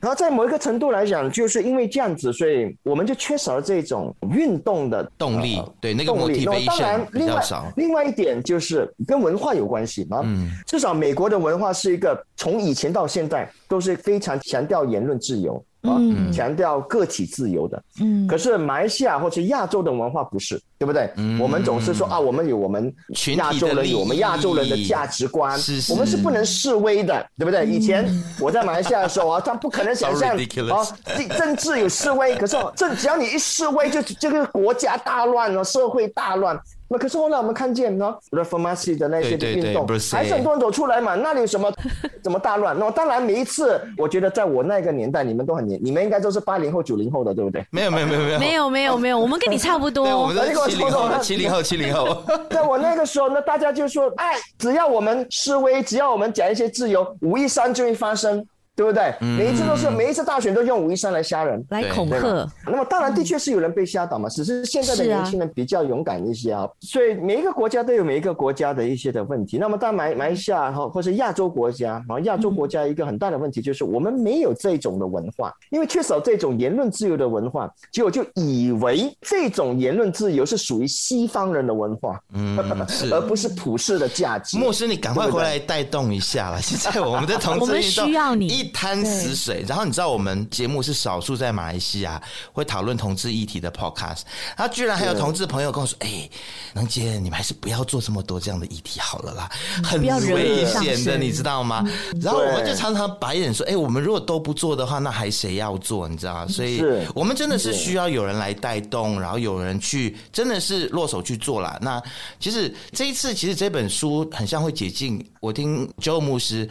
[0.00, 6.44] 然后在某一个程度来讲，就是因为这样子，所以我们就缺少了这种运动的动力，呃、对那个动力。
[6.44, 7.42] 那当然，另外
[7.76, 10.20] 另外一点就是跟文化有关系嘛。
[10.22, 15.64] 嗯，至少美国的文化是一个从以前到现在都是非常强调言论自由。
[15.86, 16.00] 啊，
[16.32, 17.82] 强调个体自由的。
[18.00, 21.10] 嗯，可是马来西亚或者亚洲的文化不是，对不对？
[21.16, 22.92] 嗯，我们总是说啊，我们有我们
[23.36, 27.66] 亚洲人有我们亚洲人的价值观，是是，我们是不能示威的，对不对？
[27.66, 28.06] 以前
[28.40, 30.30] 我在马来西亚的时候啊，他不可能想象
[30.70, 30.84] 啊，
[31.16, 36.58] 政政治有示威，可是这只要你一示威，就这个国家大乱了，社会大乱。
[36.88, 41.14] 那可是后来我们看见呢，Reformasi 的那些的运动，还是很多人走出来嘛？
[41.16, 41.72] 那里有什么
[42.22, 42.78] 怎么大乱？
[42.78, 47.66] 那当然，每一次我觉得在我那个年代，你们都很年，你们应该都是八零后、九零后的，对不对？
[47.70, 50.04] 没有没有没有没有没有没有没有，我们跟你差不多。
[50.16, 52.22] 我们都 七零后，七零后七零后。
[52.50, 58.46] 在我那个时候，那大家就说，哎，只要我们示威，只要我们讲一些自由，五一三就会发生。
[58.76, 59.14] 对不对？
[59.20, 62.18] 每一次都是，每一次大选都用武夷山来吓人，来恐吓。
[62.66, 66.68] 那么当然的确是有人被吓倒嘛，只是现在的年轻人比较勇敢一些啊。
[66.80, 69.56] 所以每一个国家都有每一个国家的一些的问题。
[69.56, 82.58] 那么当然马马来西亚哈，或是亚洲国家然后，亚洲国家一个很大的问题就是我们没有这种的文化，因为缺少这种言论自由的文化，结果就以为这种言论自由是属于西方人的文化，嗯，
[82.88, 84.58] 是，而不是普世的价值。
[84.58, 86.60] 牧师，你赶快回来带动一下了。
[86.60, 88.65] 现在我们的同志运动， 我们需要你。
[88.66, 92.20] 一滩死水，然后你知道我们节目是少数在马来西亚
[92.52, 94.22] 会讨论同志议题的 podcast，
[94.56, 96.28] 然后居然还有同志朋友跟我说：“哎，
[96.72, 99.50] 能姐，你们还是不要做这么多这样的议题好了啦，
[99.84, 101.84] 很危险的，你知道吗？”
[102.20, 106.08] 然后我们就常常白眼说：“哎，我们如果都不做的话，那还谁要做？
[106.08, 106.46] 你知道？
[106.48, 106.82] 所以
[107.14, 111.78] 我们真的是需要有人来带动，然后有人去真的是落手去做啦。
[111.80, 112.02] 那
[112.40, 115.24] 其实这一次，其实这本书很像会解禁。
[115.40, 116.68] 我听 Joe 牧师，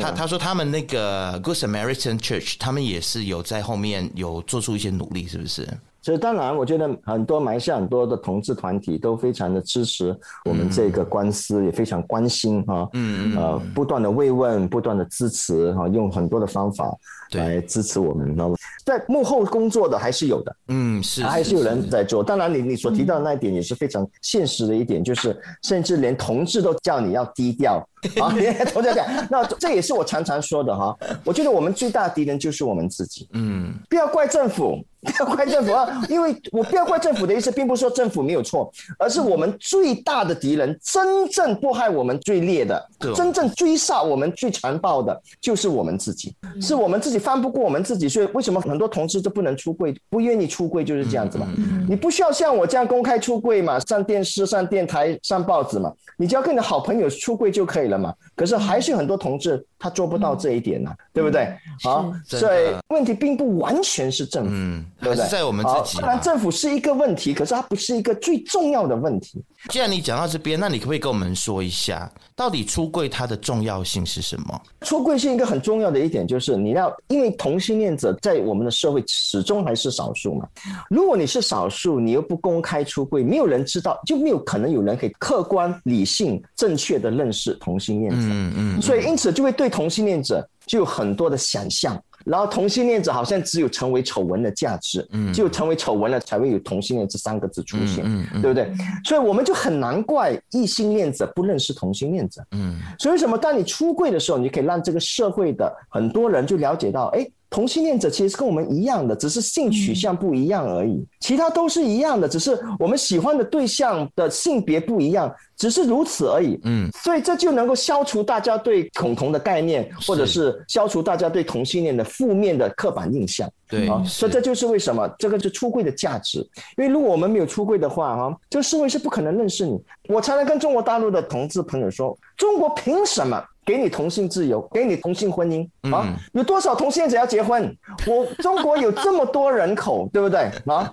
[0.00, 5.68] 他他说他们那个 Good Samaritan Church，他们也是有在后面有做出一些努力，是不是？
[6.02, 16.90] 所以当然，我觉得很多马来西亚很多的同志团体都非常的支持我们这个官司，也非常关心哈，嗯嗯，呃，不断的慰问，不断的支持哈，用很多的方法
[17.32, 18.36] 来支持我们？
[18.84, 22.24] 在幕后工作的还是有的，嗯，是，还是有人在做。
[22.24, 27.86] 当然，你你所提到的那一点也是非常现实的一点，就是甚至连同志都叫你要低调。
[28.18, 28.32] 啊，
[28.72, 30.96] 同志讲，那这也是我常常说的哈。
[31.22, 33.28] 我觉得我们最大的敌人就是我们自己。
[33.34, 46.34] 嗯，不要怪政府， 不要怪政府啊，因为我不要怪政府的意思，并不是说政府没有错，而是我们最大的敌人，真正迫害我们最烈的，真正追杀我们最残暴的，就是我们自己。
[46.60, 51.46] 是我们自己翻不过我们自己，所以为什么很多同志都不能出柜，不愿意出柜，就是这样子嘛。
[51.88, 58.12] 你不需要像我这样公开出柜嘛，上电视、上电台、上报纸嘛，你只要跟你的好朋友出柜就可以了嘛。
[58.40, 61.54] 可是还是有很多同志他做不到这一点呢、啊，嗯、对不对？
[61.82, 65.28] 好，所以问题并不完全是政府，嗯、对不对？
[65.28, 66.00] 在我们自己。
[66.00, 69.44] 当然，政府是一个问题，可是它不是一个最重要的问题。
[69.68, 74.62] 既然你讲到这边，那你可不可以跟我们说一下，到底出柜它的重要性是什么？
[74.80, 80.48] 出柜是一个很重要的一点，就是你要，因为同性恋者在我们的社会始终还是少数嘛。
[80.88, 88.18] 如果你是少数，你又不公开出柜，没有人知道，就没有可能有人可以客观、理性、正确的认识同性恋者。
[88.22, 88.82] 嗯嗯。
[88.82, 92.02] 所以因此就会对同性恋者就有很多的想象。
[92.24, 98.72] 然后同性恋者好像只有成为丑闻的价值，嗯，只有成为丑闻了才会有同性恋这三个字出现，嗯，嗯，对不对？
[99.04, 107.26] 所以我们就很难怪异性恋者不认识同性恋者，嗯，所以为什么当你出柜的时候，你可以让这个社会的很多人就了解到，哎。
[107.50, 116.58] 同性恋者其实是跟我们一样的，只是性取向不一样而已，其他都是一样的，只是我们喜欢的对象的性别不一样，只是如此而已。
[116.62, 123.50] 嗯，所以这就能够消除大家对恐同的概念，或者是消除大家对同性恋的负面的刻板印象。
[123.68, 126.38] 对啊，所以这就是为什么这个是出柜的价值。
[126.78, 129.76] 因为如果我们没有出柜的话，哈，这个社会是不可能认识你。
[130.08, 133.42] 我常常跟中国大陆的同志朋友说，中国凭什么？
[133.70, 136.04] 给你同性自由，给你同性婚姻啊！
[136.32, 137.72] 有多少同性恋者要结婚？
[138.04, 140.90] 我中国有这么多人口， 对不对啊？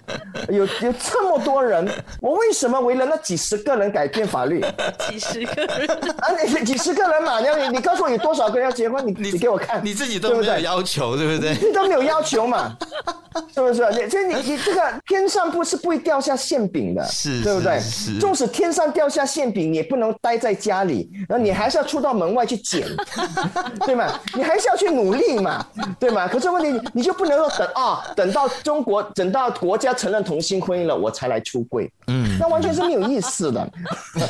[0.49, 1.89] 有有这么多人，
[2.21, 4.63] 我为什么为了那几十个人改变法律？
[5.09, 6.27] 几十个人啊？
[6.59, 7.39] 你几十个人嘛？
[7.39, 9.03] 你你你告诉我有多少个人要结婚？
[9.07, 11.55] 你你给我看，你自己都没有要求，对不对？
[11.55, 12.77] 你都没有要求嘛？
[13.53, 13.81] 是不是？
[13.91, 17.79] 你这你你这个天上不是不会掉下馅饼的，是，对不对？
[17.79, 18.19] 是。
[18.19, 22.61] 纵使天上掉下馅饼，你也不能待在家里，然后你还是要出到门外去。
[22.69, 22.87] 捡，
[23.85, 24.19] 对吗？
[24.35, 25.65] 你还是要去努力嘛，
[25.99, 26.27] 对吗？
[26.27, 31.91] 可是问题，你就不能说等啊，等到中国，等到国家承认同性婚姻了，我才来出柜。
[32.07, 33.69] 嗯，那完全是没有意思的。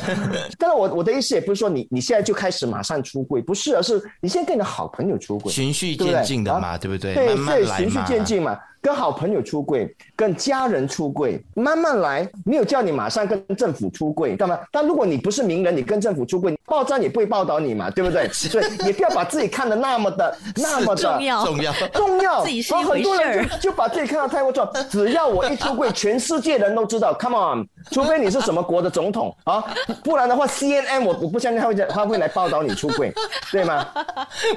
[0.58, 7.14] 但是，我我的意思也不是说你你现在就开始马上出柜，不是，而是你先跟你的好朋友出柜，循序渐进的嘛，对不对？
[7.14, 8.58] 对对，循序渐进嘛。
[8.88, 14.58] 跟好朋友出柜，跟家人出柜，慢慢来，没有叫你马上跟政府出柜，干嘛？
[14.72, 18.26] 但如果你不是名人，你跟政府出柜，报章也不会报道你嘛，对不对？
[18.32, 22.46] 所以也不要把自己看得那么的 那么的重要重要 重要。
[22.46, 23.10] 自己是一回事。
[23.10, 27.14] 很多人就就把自己看得太过重要，只要我一出柜，全世界人都知道。
[27.20, 29.62] Come on，除非你是什么国的总统啊，
[30.02, 33.12] 不然的话，CNN 我我不相信他会他会来报道你出柜，
[33.52, 33.86] 对吗？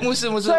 [0.00, 0.52] 牧师牧师，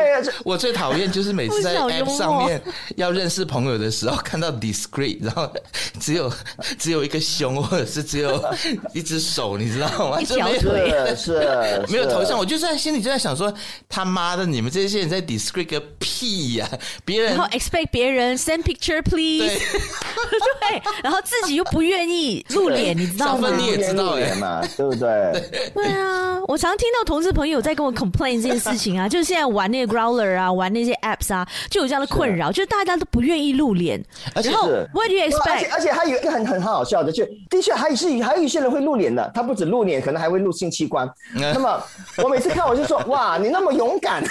[0.43, 2.62] 我最讨厌就是每次在 App 上面
[2.97, 5.52] 要认识朋友的时候，看到 discreet，然后
[6.00, 6.32] 只有
[6.80, 8.43] 只有一个胸，或者是只有
[8.93, 10.21] 一只手，你知道吗？
[10.21, 13.54] 一条腿是，是 没有头像，我就在心里就在想说，
[13.89, 16.78] 他妈的，你们这些人在 discreet 个屁呀、啊！
[17.06, 19.58] 别人然后 expect 别人 send picture please，对，
[20.69, 23.50] 对，然后自己又不愿意露脸，你知道吗？
[23.58, 25.71] 你也知道哎嘛，对不对？
[25.74, 35.51] 对啊，我常听到同事朋友在跟我 complain 这件事情啊，就是现在玩那个 growler 啊，玩那些 apps 啊，就有这样的困扰，是就是大家都不愿意露脸，而且然后 what do you expect？
[35.51, 41.10] 而且而且还有一个很很好笑的，就的确还是还有一些人会露脸的，他不止露脸，可能还会露性器官。
[41.36, 41.82] 那么
[42.23, 44.23] 我每次看我就说，哇，你那么勇敢，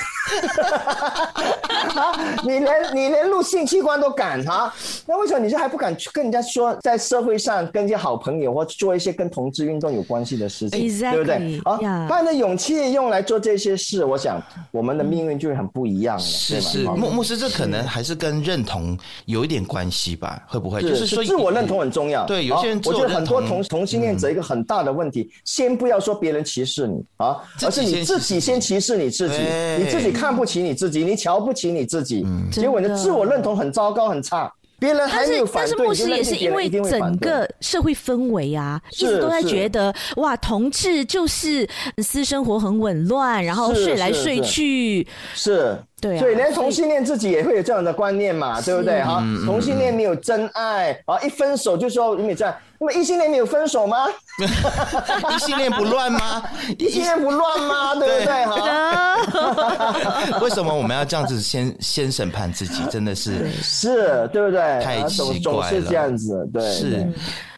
[1.94, 2.12] 啊，
[2.44, 4.72] 你连你连露性器官都敢啊？
[5.06, 11.10] 那为什么你就还不敢去跟人家说，在社会上跟一些好朋友或做一些跟同志运动有关系的事情，Exactly.
[11.12, 11.60] 对不对？
[11.64, 16.22] 啊，把你的勇气用来做这些事，我想我们的命运就会很不一样了。
[16.22, 18.96] 是是，牧牧师，这可能还是跟认同
[19.26, 20.42] 有一点关系吧？
[20.48, 20.80] 会不会？
[20.80, 22.26] 就是说自我认同很重要。
[22.26, 29.36] 对，有些人我觉得很多同同性恋者一个很大的问题，先不要说别人歧视你啊，而是你自己先歧视你自己，
[29.78, 34.52] 你自己看不起你自己，你瞧不起你自己，结果你的自我认同很糟糕很差。
[34.78, 49.02] 别人还没有反对，但是，但是牧师也是因为整个社会氛围啊，一直都在觉得哇，同志就是私生活很紊乱，然后睡来睡去，是，是，是，对、啊，所以连同性恋自己也会有这样的观念嘛，对不对？
[49.02, 52.54] 哈，同性恋没有真爱啊，一分手就说有没有这样？
[52.82, 54.06] 那么异性恋没有分手吗？
[54.40, 56.42] 异性恋不乱吗？
[56.78, 57.94] 异性恋不乱吗？
[58.00, 58.46] 对不对？
[58.46, 62.82] 哈，为什么我们要这样子先先审判自己？
[62.90, 64.80] 真的是是，对不对？
[64.82, 67.06] 太奇怪了，总是这样子，对，是。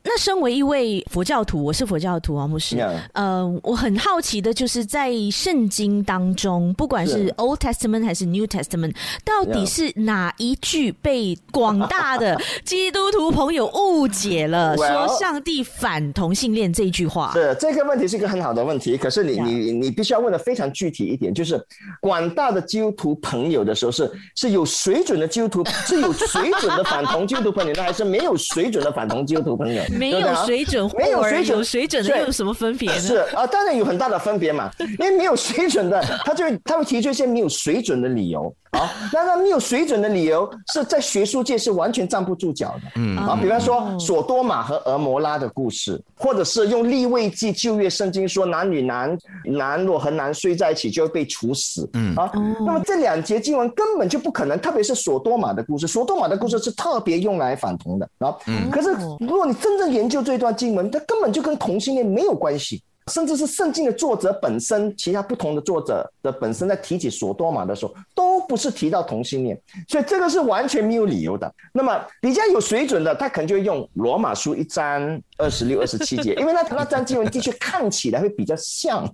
[0.04, 2.76] 那身为一位佛教徒，我是佛教徒啊，牧师。
[3.12, 17.32] 嗯我很好奇的就是在圣经当中，不管是 Old Testament 还是 New Testament，到底是哪一句被广大的 基督徒朋友误解了，说上帝反同性恋这一句话？
[17.32, 21.60] 是这个问题是一个很好的问题，可是你.你你必须要问的非常具体一点，就是
[22.00, 29.82] 广大的基督徒朋友的时候是是有水准的基督徒，是有水准的反同基督徒朋友呢，还是没有水准的反同基督徒朋友？
[29.98, 33.00] 没有水准，没有水准，有水准的又有什么分别呢？
[33.00, 34.70] 是啊，当然有很大的分别嘛。
[34.78, 38.52] 因为没有水准的，他就他会提出一些没有水准的理由。
[38.72, 42.80] 啊，那那没有水准的理由是在学术界是完全站不住脚的。
[42.96, 51.86] 嗯，啊，比方说索多玛和俄摩拉的故事，或者是用立位记旧约圣经说男女男男若和男睡在一起就会被处死。
[51.92, 52.30] 嗯，啊，
[52.64, 58.08] 那么这两节经文根本就不可能，特别是索多玛的故事，索多玛的故事是特别用来反同的。
[58.20, 62.82] 啊，嗯，可是如果你真正研究这段经文，它根本就跟同性恋没有关系。
[63.08, 71.52] 甚至是圣经的作者本身，其他不同的作者的本身在提起索多玛的时候，都不是提到同性恋，所以这个是完全没有理由的。
[71.72, 79.04] 那么比较有水准的，他可能就会用罗马书一章二十六、二十七节，因为那那章经文的确看起来会比较像，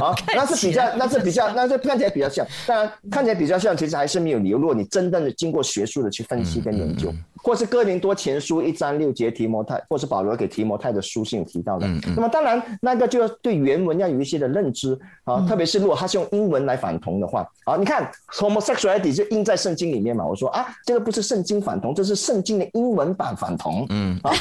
[0.00, 2.44] 啊， 那是比较，那是比较，那是看起来比较像。
[2.66, 4.58] 当然，看起来比较像，其实还是没有理由。
[4.58, 7.14] 如果你真正的经过学术的去分析跟研究。
[7.44, 11.86] 或是哥林多前书一章六节提摩太，或是保罗给提摩太的书信提到的。
[11.86, 20.24] 嗯嗯、那么当然，那个就要对原文要有一些的认知啊，嗯、特别是如果他是用英文来反同的话，啊，你看 homosexuality 就印在圣经里面嘛。
[20.24, 23.86] 我说啊，这个不是圣经反同，这是圣经的英文版反同。
[23.90, 24.32] 嗯，啊，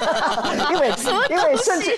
[0.72, 0.90] 因为
[1.28, 1.92] 因为圣经，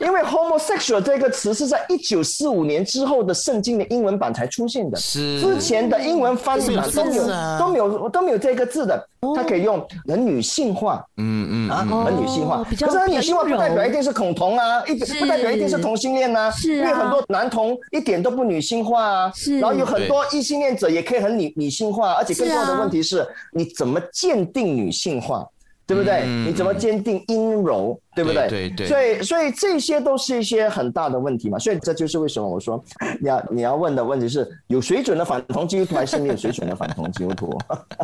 [0.00, 9.08] 因为 homosexual 这个词是在一九四五年之后的圣经的英文版才出现的，是之前的英文翻译版都没有都没有都没有这个字的。
[9.34, 9.75] 它可以用
[10.06, 12.64] 很女性化，嗯嗯啊，很女性化。
[12.64, 16.50] 可是很女性化不代表一定是恐同啊，一不代表一定是同性恋啊。
[16.50, 19.32] 是，因为很多男同一点都不女性化啊。
[19.34, 25.46] 是，然后有很多异性恋者也可以很女女性化，而且更重要的问题是，你怎么鉴定女性化？
[25.86, 26.22] 对不对？
[26.24, 27.98] 嗯、你怎么坚定阴柔？
[28.14, 28.48] 对不对？
[28.48, 28.88] 对对，对。
[28.88, 31.58] 所以，所以这些都是一些很大的问题嘛。
[31.58, 32.82] 所以这就是为什么我说，
[33.20, 37.56] 你要你要问的问题是有水准的反同基督徒还是没有水准的反同基督徒？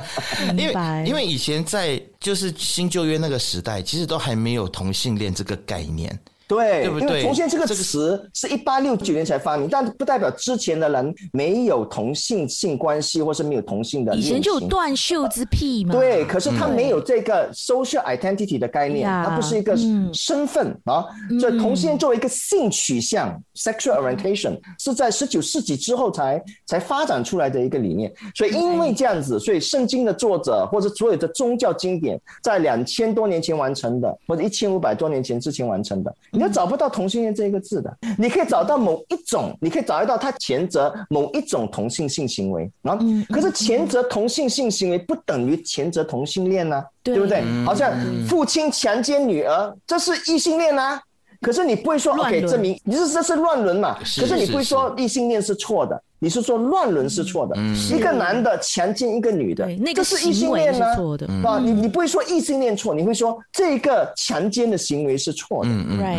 [0.57, 0.75] 因为
[1.07, 6.17] 因为以前在就是新旧约那个时代，其实都还没有同性恋这个概念。
[6.53, 7.09] 对，对不对？
[7.09, 14.15] 因为同性这个词是一八六九年才发明，但不代表之前的人没有同性性关系，或是没有同性的。
[14.15, 15.95] 以前就有断袖之癖嘛。
[15.95, 19.75] 对，可是他没有这个 social identity 的概念，它不是一个
[20.13, 21.07] 身份啊。
[21.41, 28.13] 所以同性作为一个性取向 （sexual orientation） 是在十九世纪之后才才发展出来的一个理念。
[28.35, 36.15] 所以因为这样子，所以圣经的作者或者所有的宗教经典在两千多年前完成的，或者一千五百多年前之前完成的。
[36.43, 42.99] 你都找不到同性恋这一个字的，你可以找到某一种，你可以找得到他前者某一种同性性行为啊，
[43.29, 47.43] 可是前者同性性行为不等于前者同性恋呢，对不对？
[47.65, 47.93] 好像
[48.27, 51.01] 父亲强奸女儿，这是异性恋啊，
[51.41, 53.97] 可是你不会说 OK 证明你是这是乱伦嘛？
[53.99, 56.03] 可是你不会说异性恋是错的。
[56.23, 60.95] 你是说乱伦是错的，嗯、一个男的强奸一个女的，那个是异性恋呢？
[60.95, 65.71] 错的啊，你你不会说异性恋错，你会说这个强奸的行为是错的，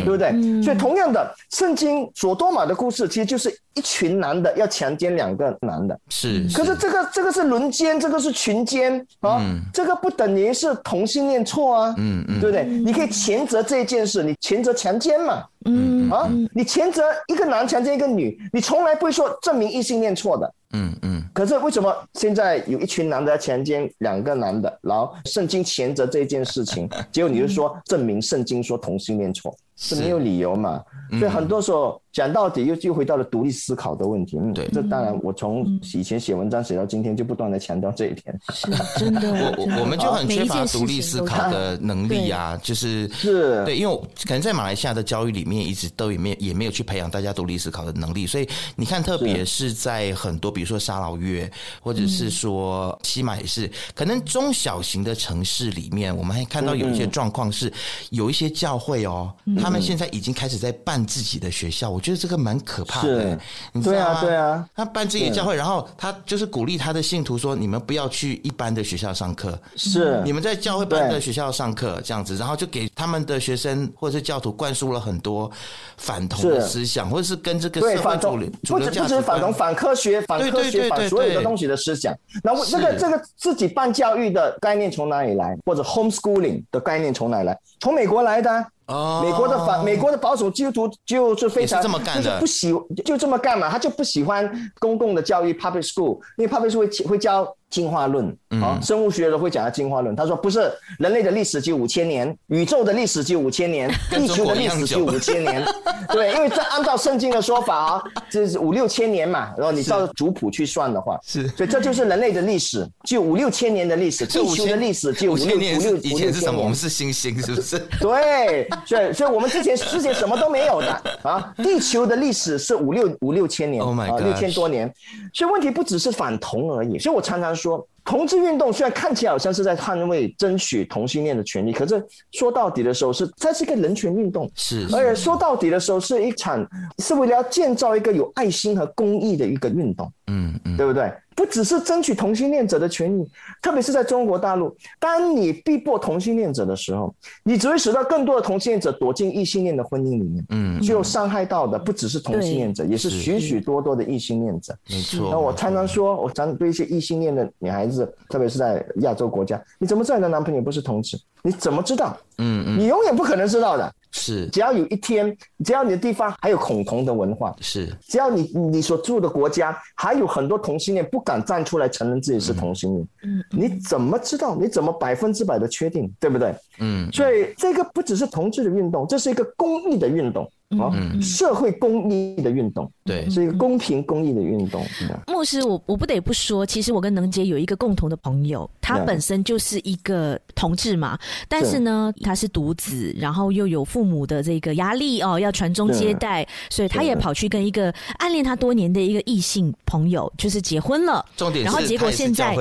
[0.04, 0.32] 对不对？
[0.34, 6.46] 嗯、所以同样的，圣经所多玛的故事其实就是一群男的要强奸两个男的，是。
[6.54, 12.66] 可是这个这个是轮奸，这个是群奸啊，嗯、这个不等于是同性恋错啊，嗯嗯，对不对？
[12.66, 15.46] 你可以谴责这件事，你谴责强奸嘛。
[15.66, 20.54] 嗯啊，你谴责一个男强奸一个女，你从来不会说证明异性恋错的。
[20.74, 21.24] 嗯嗯。
[21.34, 30.84] 可是为什么现在有一群男的强奸两个男的，然后圣经谴责这件事情， 结果你就说证明圣经说同性恋错，是没有理由嘛？
[31.20, 32.00] 所以很多时候。
[32.14, 34.38] 讲到底又又回到了独立思考的问题。
[34.38, 38.40] 嗯，对，这当然我从以前写文章写到今天就不断的强调这一点。
[38.54, 38.68] 是
[39.00, 43.96] 真的，我我我们就很缺乏独立思考的能力啊，就是是对，因为
[44.26, 51.50] 可能在马来西亚的教育里面一直都也没有也没有去培养大家独立思考的能力，所以你看，特别是在很多比如说沙劳越
[51.82, 57.74] 或者是说西马也是，可能中小型的城市里面，我们还看到有一些状况是
[58.12, 62.03] 有一些教会哦，他们现在已经开始在办自己的学校。
[62.04, 63.40] 我觉得这个蛮可怕的，
[63.72, 64.20] 你知道吗？
[64.20, 75.50] 对啊，对啊，他办自己的教会，然后他就是鼓励他的信徒说：“你们不要去一般的学校上课，是你们在教会办的学校上课这样子。”然后就给他们的学生或者是教徒灌输了很多
[75.96, 82.14] 反同的思想，或者是跟这个社会主流主流价值观，不止反同、反科学、反科学、反所有的东西的思想。
[82.44, 85.58] 那这个这个自己办教育的概念从哪里来？
[85.66, 87.58] 或者 homeschooling 的概念从哪里来？
[87.80, 88.66] 从美国来的。
[88.88, 92.74] 哦，美国的反美国的保守基督徒就是非常就是不喜
[93.06, 97.56] 就这么干嘛，他就不喜欢公共的教育 public school，因为 public school 会会教。
[97.74, 98.30] 进化论
[98.62, 100.16] 啊，生物学的会讲到进化论。
[100.16, 105.66] 他说不是，人类的历史只有五千年，宇宙的历史只有五千年， 地球的历史只有五千年。
[106.14, 109.52] 对，因为这按照圣经的说法啊，这是五六千年嘛。
[109.58, 114.28] 然后你照族谱去算的话，是，所以这就是人类的历史，就五六千年的历史。
[114.28, 116.34] 地球的历史就五六五六五六千年。
[116.34, 116.62] 是什么？
[116.62, 117.80] 我们是星星，是不是？
[118.00, 121.52] 对，所以所以我们之前之前什么都没有的啊。
[121.58, 124.94] 地球的历史是五六五六千年，啊，六千多年。
[125.34, 127.00] 所以问题不只是反同而已。
[127.00, 127.88] 所以我常常说。
[128.06, 141.10] 同志运动虽然看起来好像是在捍卫、争取同性恋的权利，可是说到底的时候是它是一个人权运动，是，而且说到底的时候是一场是为了要建造一个有爱心和公益的一个运动，嗯嗯，对不对？
[141.36, 143.28] 不只是争取同性恋者的权益，
[143.62, 147.14] 特别是在中国大陆，当你逼迫同性恋者的时候，
[147.44, 150.46] 你只会使到更多的同性恋者躲进异性恋的婚姻里面。
[150.50, 154.76] 嗯，就伤害到的不只是同性恋者，也是许许多多的异性恋者。
[154.90, 155.30] 没错。
[155.32, 161.20] 那我常常说，我常常对一些异性恋的女孩子，特别是在亚洲国家，你怎么知道你的男朋友不是同志？
[161.42, 162.18] 你怎么知道？
[162.38, 163.94] 嗯嗯，你永远不可能知道的。
[164.14, 165.36] 是，只要有一天，
[165.66, 174.56] 只要你的地方还有恐同的文化，是，只要你你所住的国家还有很多同性恋不敢站出来承认自己是同性恋，嗯，你怎么知道？
[174.56, 176.10] 你怎么百分之百的确定？
[176.20, 176.56] 对不对？
[176.80, 180.50] 嗯，所以这个不只是同志的运动，这是一个公益的运动。
[180.80, 180.90] 啊，
[181.22, 184.84] 社会公益的运动，对，是一个公平公益的运动。
[185.28, 191.16] 牧师，我我不得不说，其实我跟能杰有一个共同的朋友，他本身就是一个同志嘛，
[191.48, 201.24] 但是呢，他是独子，然后又有父母的这个压力哦，要传宗接代，所以他也跑去跟一个暗恋他多年的一个异性朋友，就是结婚了。
[201.38, 202.58] 重点是，然后结果现在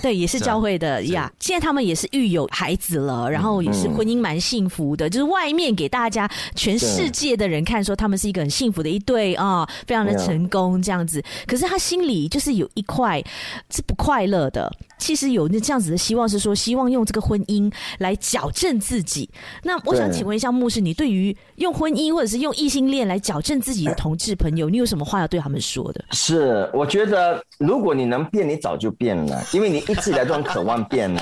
[0.00, 1.30] 对，也是教会的呀。
[1.40, 11.22] 现在他们也是育有孩子了，然后也是婚姻蛮幸福的，就是外面给大家全世界的人看说他们是一个很幸福的一对啊，非常的成功这样子。
[11.46, 13.22] 可是他心里就是有一块
[13.70, 14.70] 是不快乐的。
[15.00, 19.28] 其实有那这样子的希望是说，希望用这个婚姻来矫正自己。
[19.64, 26.04] 那我想请问一下牧师，你对于用婚姻或者是用异性恋来矫正自己的同志朋友，你有什么话要对他们说的？
[26.12, 31.20] 是，我觉得如果你能变，你早就变了，因为你一直以来都很渴望变了。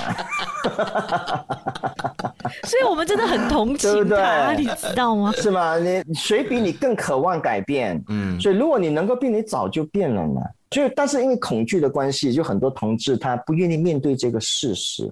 [2.64, 5.32] 所以我们真的很同情他，对对，你知道吗？
[5.38, 5.78] 是吗？
[5.78, 8.02] 你谁比你更渴望改变？
[8.08, 10.42] 嗯，所以如果你能够变，你早就变了嘛。
[10.70, 15.04] 所以，但是因为恐惧的关系，就很多同志他不愿意面对这个事实，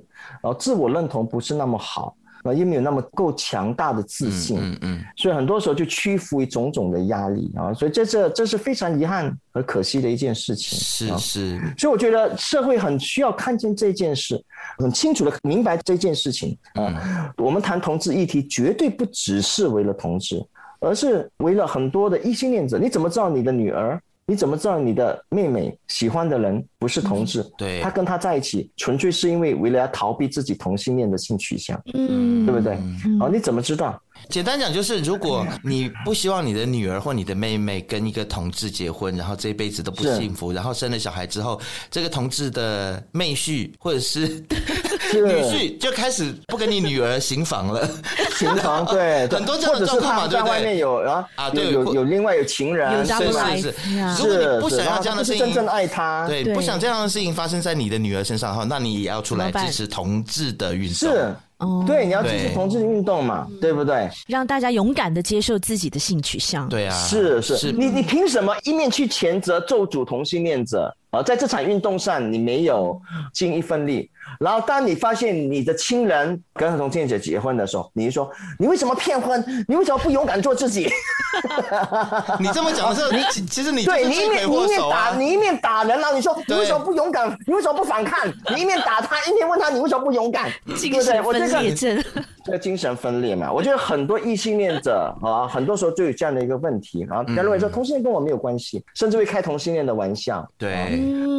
[0.43, 2.17] 然后自我认同不是那么好。
[2.43, 14.41] 啊，又没有那么够强大的自信，嗯嗯，所以很多时候就屈服于种种的压力啊，所以这是这是非常遗憾和可惜的一件事情，是是，所以我觉得社会很需要看见这件事，
[14.79, 17.35] 很清楚的明白这件事情啊。
[17.39, 20.41] 我们谈同志议题，绝对不只是为了同志，
[20.79, 22.79] 而是为了很多的异性恋者。
[22.79, 24.01] 你怎么知道你的女儿？
[24.29, 27.45] 你怎么知道你的妹妹喜欢的人不是同志？
[27.57, 32.77] 对，她跟他在一起，纯粹是因为为了要逃避自己同性恋的性取向，嗯，对不对？
[33.21, 34.01] 哦，你怎么知道？
[34.29, 44.43] 简单讲就是，如果你不希望你的女儿或你的妹妹跟一个同志结婚，然后这一辈子都不幸福，然后生了小孩之后，这个同志的妹婿或者是
[45.13, 47.89] 女婿就开始不跟你女儿行房了，
[48.37, 50.53] 行房对， 很多这样的状况嘛，对不对？
[50.53, 53.75] 外面有啊啊，对，有有另外有情人，是是是。
[54.19, 60.95] 如果你不想要这样的事情，真正爱他，对，不想这样的事情发生在你的女儿身上的话，那你也要出来支持同志的运动。
[60.95, 61.35] 是。
[61.59, 64.11] 哦，对，你要支持同志运动嘛，对，对不对？
[64.27, 66.69] 让大家勇敢的接受自己的性取向。
[66.69, 70.95] 对啊，是是，是你你凭什么一面去谴责咒诅同性恋者？
[71.11, 73.01] 而在这场运动上，你没有
[73.33, 74.11] 尽一份力。
[74.41, 79.43] 然后，当你发现你的亲人跟同性恋者结婚的时候，你就说：“你为什么骗婚？
[79.69, 80.89] 你为什么不勇敢做自己？”
[82.41, 87.37] 你这么讲的时候， 你其实你对你一面你一面打你一面打人，然后你说：“你为什么不勇敢？
[87.47, 91.21] 你为什么不反抗？”你一面打他，一面问他：“你为什么不勇敢？”对不对？
[91.23, 92.05] 我这个
[92.47, 100.47] 这个精神分裂嘛，我觉得很多异性恋者啊，很多时候就有这样的一个问题啊，他认为说同性恋跟我没有关系，甚至会开同性恋的玩笑。
[100.57, 100.71] 对，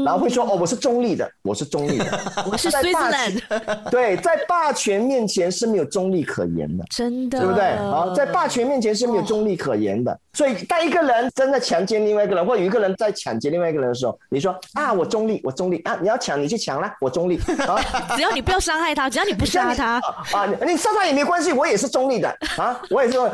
[0.06, 2.20] 然后会说：“哦，我是中立的，我是中立的，
[2.52, 3.42] 我是。”霸权
[3.92, 7.64] 对，在霸权面前是没有中立可言的，真的，对不对？
[7.64, 10.18] 啊，在霸权面前是没有中立可言的。
[10.34, 17.76] 所以，当一个人真的强奸另外一个人，或者有一个人在抢劫另外一个人的时候，你说啊，我中立，我中立啊，你要抢你去抢啦，我中立 啊，
[18.16, 20.00] 只要你不要伤害他，只要你不杀他
[20.34, 23.26] 啊，你杀他也没关系，我也是中立的啊，我也是我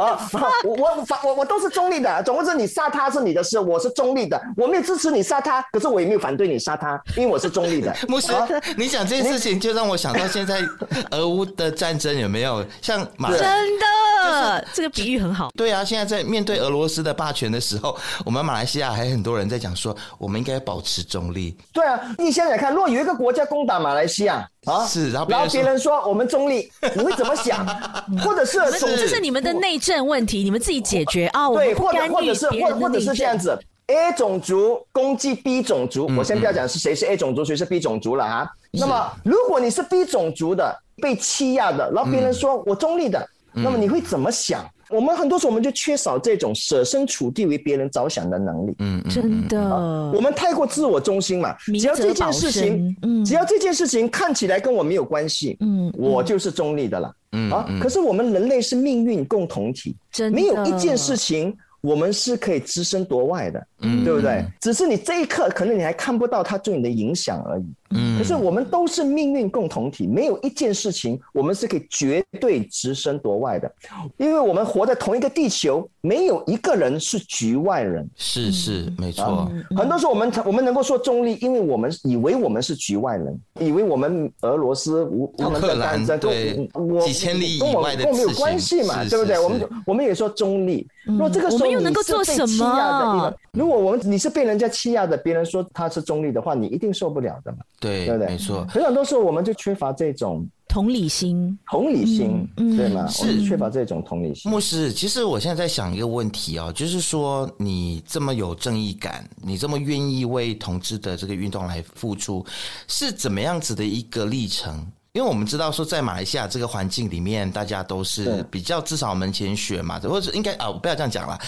[0.00, 0.18] 啊，
[0.64, 2.20] 我我反我我都是中立的。
[2.24, 7.94] 总之，你杀他是你的事，我是中立的，我没有支持你杀他，可是我也没有反对你杀他，因为我是中立的。
[8.08, 8.32] 牧师，
[8.76, 9.06] 你讲。
[9.08, 10.60] 这件事情就让我想到现在
[11.12, 15.50] 俄乌的战争有没有像马真的这个比喻很好。
[15.56, 21.56] 对啊，现在在面对俄罗斯的霸权的时候，我们马来西亚还有很多人在讲说，我们应该保持中立。
[21.72, 27.66] 对啊，你想想看，如果有一个国家攻打马来西亚啊，是，然后然后别人说我们中立，你会怎么想？
[28.22, 31.48] 或者是这是你们的内政问题，你们自己解决啊。
[31.50, 33.58] 对，或者或者是或或者是这样子
[33.88, 38.48] ，A 种族攻击 B 种族，我先不要讲是谁是 A 种族，谁是 B 种族了啊。
[38.70, 43.18] 那么，如果你是 B 种族的被欺压的，然后别人说我中立的，
[43.54, 44.62] 嗯、那么你会怎么想？
[44.90, 48.74] 嗯、我们很多时候我们就缺少这种设身处地为别人着想的能力。
[48.78, 51.54] 嗯，真的、啊，我们太过自我中心嘛。
[51.78, 57.12] 只要这件事情，嗯，只要这件事情看起来跟我没有关系，嗯，我就是中立的了。
[57.32, 61.56] 嗯啊，可是我们人类是命运共同体，真的没有一件事情。
[61.80, 64.44] 我们是可以置身夺外的，嗯，对不对？
[64.60, 67.64] 只是你这一刻可能你还看不到它对你的影响而已。
[67.90, 73.72] 嗯，可是我们都是命运共同体，没有一件事情我们是可以绝对置身夺外的，
[74.18, 78.06] 因为我们活在同一个地球，没有一个人是局外人。
[78.16, 79.50] 是是，没错。
[79.76, 89.38] 很多时候我们我们能够说中立，因为我们以为我们是局外人，以为我们俄罗斯无无能的战争，对，我几千里以外的跟我没有关系嘛，对不对？
[89.38, 90.86] 我们我们也说中立。
[91.06, 91.67] 如果这个时候。
[91.70, 93.34] 又能够做什么？
[93.52, 97.58] 如果我们你是被人家欺压的，别人说他是中立的话，你一定受不了的嘛？
[97.80, 98.28] 对，对不对？
[98.28, 98.66] 没错。
[98.68, 103.06] 很多时候我们就缺乏这种同理心，同理心，嗯、对吗？
[103.08, 104.50] 是缺乏这种同理心。
[104.50, 112.44] 牧师，其实我现在在想一个问题哦，就是说你这么有正义感，你这么愿意为同志的这个运动来付出，
[112.86, 114.86] 是怎么样子的一个历程？
[115.12, 121.38] 因为我们知道说，在马来西亚这个环境里面，大家都是比较至少门前雪嘛，或者应该啊，不要这样讲了，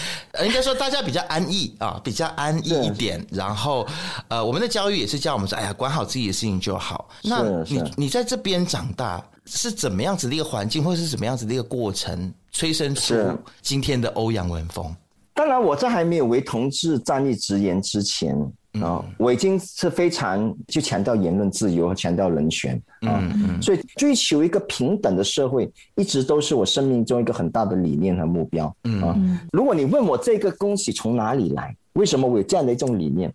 [0.43, 3.25] 应该说大家比较安逸啊，比较安逸一点。
[3.31, 3.87] 然后
[4.27, 7.07] 呃，我们的教育也是教我们说，哎呀，管好自己的事情就好。
[7.23, 13.15] 那你你在这边长大是怎么样子的一个环境，或者是怎么样子的一个过程，催生出
[13.61, 14.93] 今天的欧阳文峰？
[15.33, 18.35] 当然，我在还没有为同志站立直言之前。
[18.73, 29.13] 啊、嗯哦，我已经是非常去强调言论自由和强调人权啊，嗯嗯、所以追求一个平等的社会，一直都是我生命中一个很大的理念和目标啊。
[29.17, 33.33] 嗯、如果你问我这个东西从哪里来，为什么我有这样的一种理念？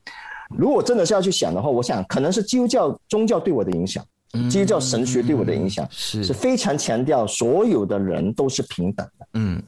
[0.57, 4.05] 如果真的是要去想的话，我想可能是基督教宗教对我的影响。
[4.51, 9.27] 基督教神学对我的影响是是非常强调所有的人都是平等的。
[9.35, 9.63] 嗯，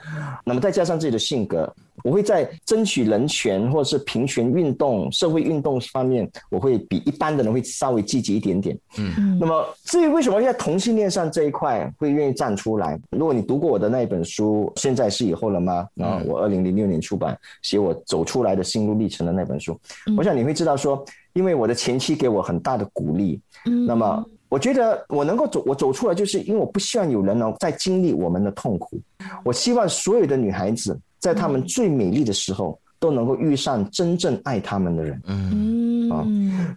[0.44, 1.70] 那么再加上自己的性格，
[2.04, 8.78] 我会在争取人权或者是平权运动、社会运动方面，我会比一般的人会稍微积极一点点。
[8.98, 12.98] 嗯，那么至于为什么在同性恋上这一块会愿意站出来？
[13.10, 15.86] 如果你读过我的那一本书《现在是以后了吗》？
[16.04, 19.78] 啊，我二零零六年出版写我走出来的心路历程的那本书，
[20.16, 23.40] 我想你会知道说，因为我的前妻给我很大的鼓励。
[23.64, 24.24] 嗯，那么。
[24.48, 28.98] 我觉得我能够走，我走出来，就是因为我不希望有人呢再经历我们的痛苦。
[29.44, 35.20] 我希望所有的女孩子在她们最美丽的时候，都能够遇上真正爱她们的人。
[35.26, 36.24] 嗯啊，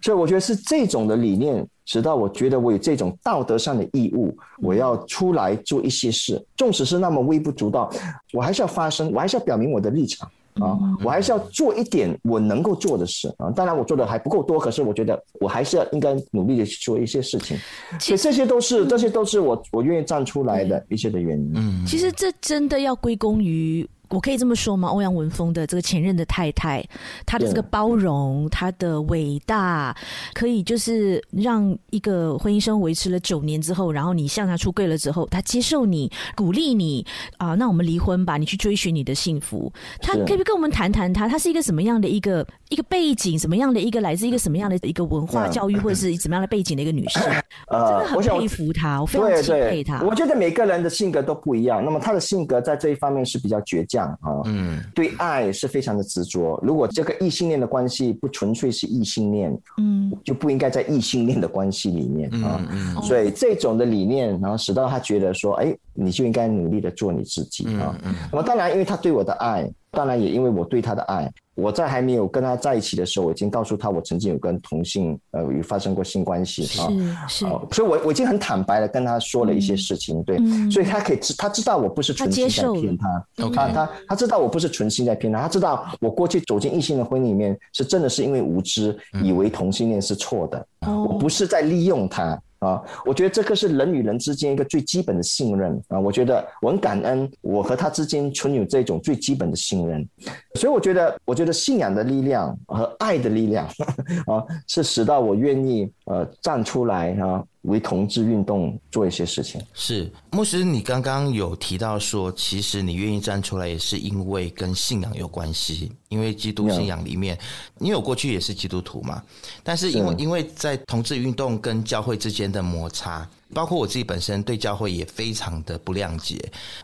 [0.02, 7.90] 所以我觉得是这种的理念，使到我觉得我有这种道德上的义务，我要出来做一些事，纵使是那么微不足道，
[8.34, 10.30] 我还是要发声，我还是要表明我的立场。
[10.54, 13.50] 啊，我还是要做一点我能够做的事啊。
[13.50, 17.56] 当然，我做的还不够多，可是我觉得我还是要应该努力的去做一些事情。
[17.98, 21.52] 其实这些都是这些都是我我愿意站出来的一些的原因。
[21.54, 23.88] 嗯，其实这真的要归功于。
[24.12, 24.88] 我可以这么说吗？
[24.88, 26.84] 欧阳文峰的这个前任的太太，
[27.24, 29.96] 她的这个包容，她的伟大，
[30.34, 37.04] 可以就是让一个婚姻生活维持了九年之后，然后你向他出柜了之后，他接受你，鼓励你
[37.38, 39.72] 啊，那我们离婚吧，你去追寻你的幸福。
[40.00, 47.22] 他可不可以跟我们谈谈他，他是一个什么样的一个一个背景，什么样的一个来自一个什么样的一个文化教育，或者是怎么样的背景的一个女生？
[47.68, 50.02] 呃，真的很佩服她，我非常钦佩她。
[50.02, 54.01] 我觉得每个人的性格都不一样，那么她的性格在这一方面是比较倔强。
[54.02, 56.58] 啊，嗯，对爱是非常的执着。
[56.62, 62.60] 如果这个异性恋的关系不纯粹是异性恋，嗯，就不应该在异性恋的关系里面啊。
[62.70, 67.96] 嗯嗯，所以这种的理念，然后使到他觉得说，哎，你就应该努力的做你自己啊。
[68.04, 69.70] 嗯嗯，那么当然，因为他对我的爱。
[69.94, 76.88] 当然，也因为我对他的爱，我在还没有跟他在一起的时候，我已经告诉他我曾经有跟同性呃有发生过性关系啊，
[77.28, 77.44] 是。
[77.44, 80.38] 是，所以我我已经很坦白的跟他说了一些事情，对，
[80.70, 92.40] 所以他可以知他知道我不是存心在骗他，他他他知道我不是存心在骗他，他知道我过去走进异性的婚姻里面是真的是因为无知，以为同性恋是错的，我不是在利用他。
[92.62, 95.98] 啊，我觉得这个是人与人之间一个最基本的信任啊！
[95.98, 100.08] 我觉得我很感恩，我和他之间存有这种最基本的信任，
[100.54, 103.66] 所以我觉得，我觉得信仰的力量和爱的力量
[104.26, 107.42] 啊，是使到我愿意呃站出来啊。
[107.62, 109.60] 为同志运动做一些事情。
[109.74, 115.90] 是牧师，你刚刚有提到说，其实你愿意站出来，也是因为跟信仰有关系。
[116.08, 117.38] 因为基督信仰里面，
[117.78, 119.22] 因为我过去也是基督徒嘛，
[119.62, 123.28] 但是因为因为在同志运动跟教会之间的摩擦。
[123.54, 126.40] 包括我自己本身对教会也非常的不谅解，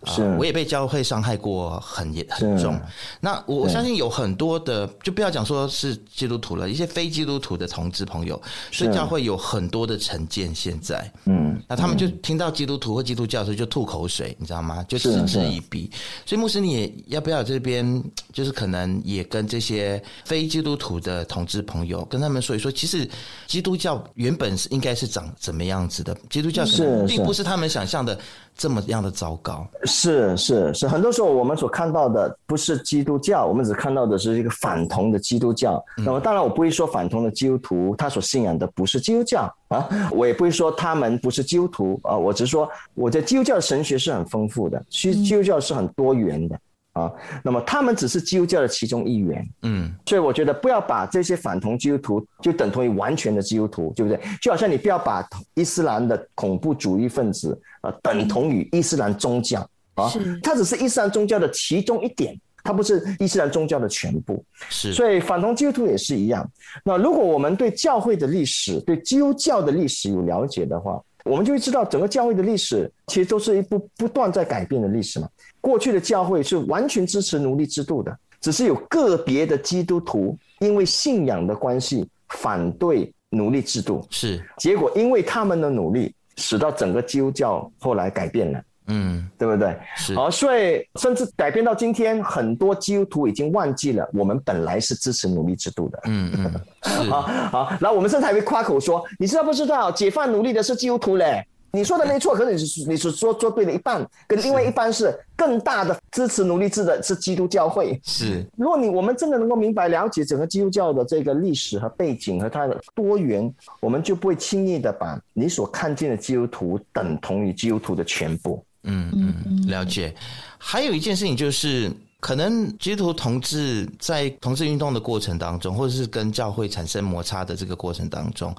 [0.06, 2.78] 是、呃，我也被教会伤害过很严很重。
[3.20, 8.40] 那我我相信有很多的，就不要讲说是基督徒了，一些非基督徒的同志朋友，
[8.72, 10.54] 对教会有很多的成见。
[10.54, 14.84] 现在，嗯，那他们就听到基督徒或基督教的时候就吐口水，你知道吗？
[14.88, 15.90] 就嗤之以鼻。
[16.26, 18.02] 所以牧师，你也要不要这边
[18.32, 23.08] 就是可能也跟这些非基督徒的同志朋友跟他们说一说，其实
[23.46, 26.16] 基督教原本是应该是长怎么样子的？
[26.28, 26.57] 基督教。
[26.66, 28.18] 是，并不是他们想象的
[28.56, 29.66] 这么样的糟糕。
[29.84, 35.82] 是是是，很多时候我们所看到的不是基督教，我们只看到的是一个反同的基督教。
[35.96, 46.58] 那么当然，我不会说反同的基督徒他所信仰的不是基督教啊，我也不会说他们不是基督徒啊，我只是说，我在基督教的神学是很丰富的，其实基督教是很多元的。
[46.98, 47.12] 啊，
[47.44, 54.20] 那么他们只是基督教的其中一员，嗯，所以我觉得不要把这些反同基督徒就等同于完全的基督徒，对不对？
[54.42, 55.24] 就好像你不要把
[55.54, 59.60] 伊斯兰的恐怖主义分子啊等同于伊斯兰宗教
[59.94, 60.10] 啊，
[60.42, 64.44] 它只是伊斯兰宗教的其中一点，它不是伊斯兰宗教的全部。
[64.68, 66.48] 是，所以反同基督徒也是一样。
[66.84, 75.28] 那如果我们对教会的历史、对基督教的历史有了解的话，我们就会知道整个教会的历史其实都是一部不断在改变的历史嘛。
[75.60, 89.76] 过去的教会是完全支持奴隶制度的，只是有个别的基督徒因为信仰的关系反对奴隶制度，是结果因为他们的努力，使到整个基督教后来改变了，嗯，对不对？
[89.96, 97.22] 是，好，所以甚至改变到今天，很多基督徒已经忘记了我们本来是支持奴隶制度的，嗯嗯，好
[97.52, 101.46] 好，然后我们甚至还会夸口说，你知道不知道解放奴隶的是基督徒嘞？
[101.70, 108.00] 你说的没错，可是你是你是说做对了一半，跟另外一半是更大的支持奴隶制的是基督教会。
[108.02, 118.64] 是，如果你我们真的能够明白了解整个基督教的这个历史和背景和它的多元，我们就不会轻易的把你所看见的基督徒等同于基督徒的全部。
[118.84, 120.14] 嗯嗯，了解。
[120.58, 121.90] 还有一件事情就是，
[122.20, 128.52] 可能基督徒同志在同志运动的过程当中，或者是跟教会产生摩擦的这个过程当中，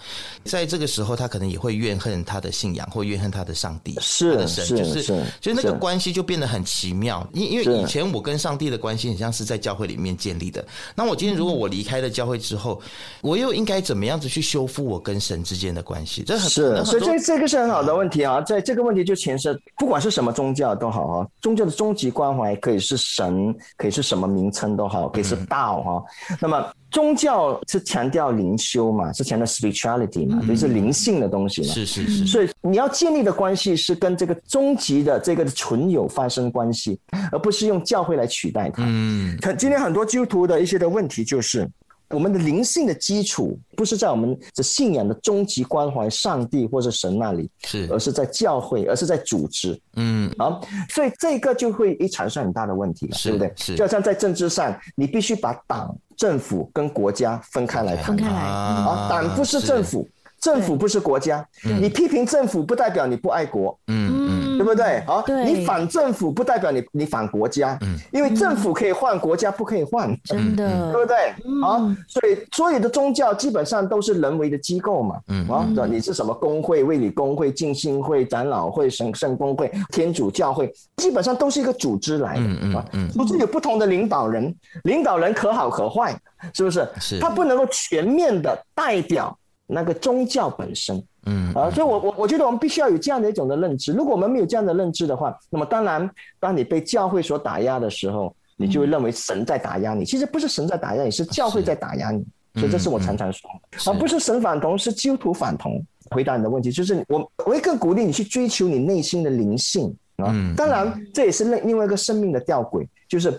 [0.45, 7.27] 在这个时候，他可能也会怨恨他的信仰，或怨恨他的上帝，是他的神，就是是就那个关系就变得很奇妙。
[7.33, 12.81] 因因为以前我跟上帝的关系很像是在教会里面建立的，那我今天如果我离开了教会之后，
[13.19, 16.23] 我又应该怎么样子去修复我跟神之间的关系？
[16.23, 23.48] 这很是，所以这这个是很好的问题啊，在这个问题就牵涉，不管是什么宗教都好啊，宗教的终极关怀可以是神。
[23.77, 26.03] 可以是什么名称都好，可以是道哈。
[26.31, 31.67] 嗯、那么宗教是强调灵修嘛，是强调 spirituality 嘛，所以是灵性的东西嘛。
[31.67, 32.25] 是是是。
[32.25, 36.99] 所以你要建立的关系是跟这个终极的这个存有发生关系，
[37.31, 38.83] 而不是用教会来取代它。
[38.85, 39.37] 嗯。
[39.41, 41.69] 可今天很多基督徒的一些的问题就是。
[42.09, 53.53] 我们的灵性的基础不是在我们的信仰的终极关怀上帝或者神那里，是，而是在教会，而是在组织，嗯，啊，所以这个就会一产生很大的问题了，对不对？
[53.55, 57.95] 是，就好像在政治上，你必须把党、政府跟国家分开来。
[57.97, 58.33] 分开来。
[58.33, 60.07] 啊，党不是政府。
[60.39, 61.45] 政府不是国家，
[61.81, 64.18] 你批评政府不代表你不爱国，嗯，
[64.59, 65.01] 对不对？
[65.07, 71.15] 好，你反政府不代表你你反国家，嗯，因为政府可以换，国家不可以换，真的，对不对？
[71.61, 71.79] 好，
[72.09, 84.53] 所以所有的宗教基本上都是人为的机构嘛，嗯，啊，你是什么工会、卫理工会、浸信会、长老会、神圣公会、天主教会，基本上都是一个组织来的，嗯嗯，组织有不同的领导人，
[84.83, 86.13] 领导人可好可坏，
[86.53, 86.85] 是不是？
[86.99, 89.33] 是，他不能够全面的代表。
[89.71, 93.93] 那个宗教本身，嗯啊，所以我我我觉得我们必须要有这样的一种的认知。
[93.93, 96.09] 如果我们没有这样的认知的话，那么当然，
[96.39, 100.03] 当你被教会所打压的时候，你就会认为神在打压你。
[100.03, 102.25] 其实不是神在打压你，是教会在打压你。
[102.55, 105.79] 所以这是我常常说的，而不是神反同，是基督徒反同。
[106.09, 110.33] 回答你的问题，就是我我会更鼓励你去追求你内心的灵性啊。
[110.57, 113.31] 当然，这也是另另外一个生命的吊诡，就是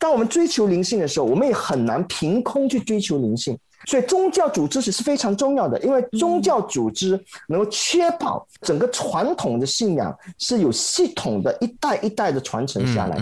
[0.00, 3.56] 当我们追求灵性的时候，我们也很难凭空去追求灵性。
[3.84, 13.16] 所以宗教组织是非常重要的，因为宗教组织能够确保整个传统的信仰是有系统的一代一代的传承下来。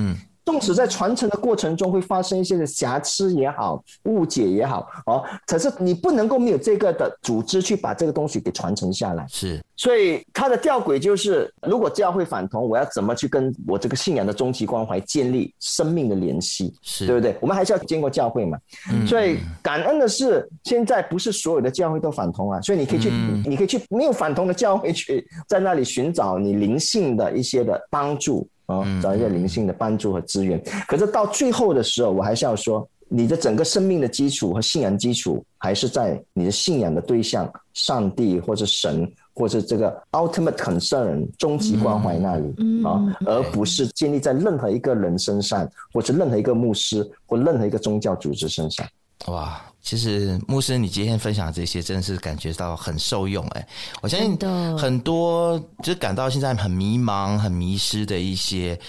[0.44, 9.26] 纵使在传承的过程中会发生一些的瑕疵也好、误解也好，哦，可是你不能够没有这个的组织去把这个东西给传承下来。
[9.28, 16.74] 是，所以它的吊诡就是，如果教会反同，我要怎么去跟我这个信仰的终极关怀建立生命的联系？
[16.82, 17.36] 是，对不对？
[17.40, 18.58] 我们还是要经过教会嘛。
[18.92, 19.06] 嗯。
[19.06, 28.46] 所以感恩的是，现在不是所有的教会都反同啊，所以你可以去，嗯、你可以去没有反同的教会去在那里寻找你灵性的一些的帮助。
[28.66, 30.62] 啊、哦，找一个灵性的帮助和资源。
[30.86, 42.54] 可是到最后的时候，我还是要说，你的整个生命的基础和信仰基础，还是在你的信仰的对象——上帝或者神，或者这个 ultimate concern 终极关怀那里
[42.84, 48.86] 啊、而不是建立在任何一个人身上，或者任何一个牧师或任何一个宗教组织身上。
[49.26, 53.68] 哇，其实牧师，你今天分享的这些，真的是感觉到很受用哎！
[54.00, 54.34] 我相信
[54.78, 58.80] 很多就感到现在很迷茫、很迷失的一些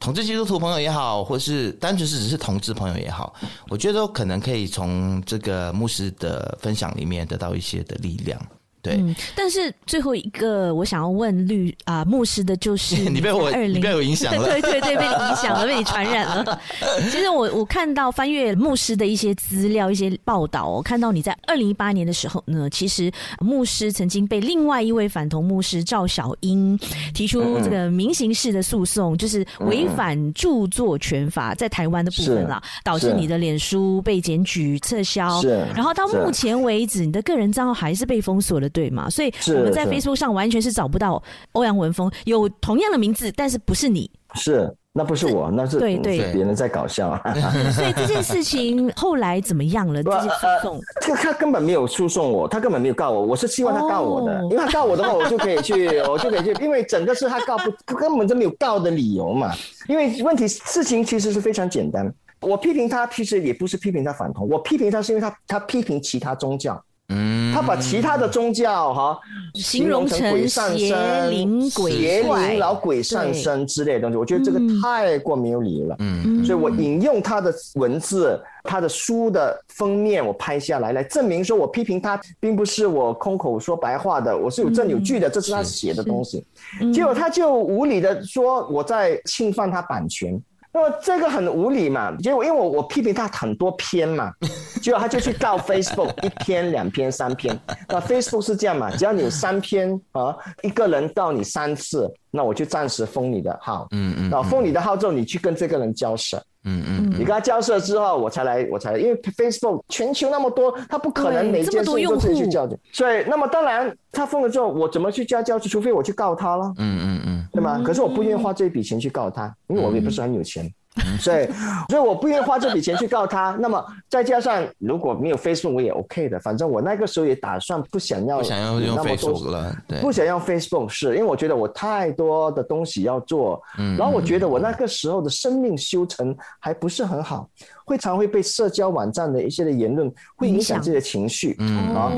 [0.00, 3.32] 同志基督徒朋友也好，或是单纯是只是同志朋友也好，
[3.68, 8.44] 我觉得都可能可以从这个牧师的分享里面得到一些的力量。
[8.82, 16.60] 对、嗯，但是最后一个我想要问律啊、呃、牧师的就是 你，被我你被我影响了， 对对对，被你影响了，被你传染了。
[17.10, 26.78] 其实我我看到翻阅牧师的一些资料、一些报道，我看到你在二零一八年的时候呢，其实牧师曾经被另外一位反同牧师赵小英
[27.12, 35.42] 提出这个民刑事的诉讼，就是违反著作权法在台湾的部分啦，导致你的脸书被检举撤销，
[35.74, 38.69] 然后到目前为止，你的个人账号还是被封锁了。
[38.70, 39.08] 对嘛？
[39.10, 44.10] 所以我们在 Facebook 上完全是找不到欧阳文峰，有同样的名字，但是不是你？
[44.34, 47.20] 是，那不是我，那是对对别人在搞笑。
[47.74, 50.02] 所以这件事情后来怎么样了？
[50.02, 59.52] 这些诉讼，他他根本没有诉讼我，他根本没有告我，我是希望他告我的，哦、因为他告我的话，我就可以去，我就可以去，因为整个是他告不，根本就没有告的理由嘛。
[59.88, 66.80] 因为问题事情其实是非常简单，我批评他，其实也不是批评他反同，我批评他是因为他他批评其他宗教。
[67.10, 69.18] 嗯，他把其他的宗教哈
[69.54, 75.96] 形容成鬼上身、邪灵鬼、邪灵老鬼上身之类的东西，我觉得这个太过没有理由了。
[75.98, 86.44] 嗯，所以我引用他的文字，他的书的封面我拍下来，来证明说我批评他，并不是我空口说白话的，我是有证有据的，这是他写的东西。
[86.92, 90.40] 结果他就无理的说我在侵犯他版权。
[90.72, 94.32] 那么这个很无理嘛，结果因为我我批评他很多篇嘛，
[94.80, 97.58] 结果他就去告 Facebook 一篇两篇三篇，
[97.88, 115.58] 那 Facebook 是这样嘛，只要你有三篇啊，一个人告你三次，那我就暂时封你的号，嗯嗯，然后封你的号之后，你去跟这个人交涉，嗯嗯，你跟他交涉之后，我才来，我才来，因为 Facebook 全球那么多，他不可能每件事情都自己去交涉，所以那么当然他封了之后，我怎么去交交？
[115.58, 117.82] 除非我去告他了，嗯嗯嗯，对吗？
[117.82, 120.72] 可是我不愿意花这笔钱去告他，因为我也不是很有钱。
[121.20, 121.46] 所以，
[121.88, 123.56] 所以我不愿意花这笔钱去告他。
[123.60, 126.38] 那么再加上如果没有 Facebook，我也 OK 的。
[126.40, 133.62] 反正我那个时候也打算不想要，不想要用 Facebook 了，对，不想要 Facebook，是因为我觉得我太多的东西要做。
[133.78, 137.48] 嗯，然后我觉得我那个时候的生命修成还不是很好，
[137.84, 142.10] 会常会被社交网站的一些的言论会影响自己的情绪，嗯啊，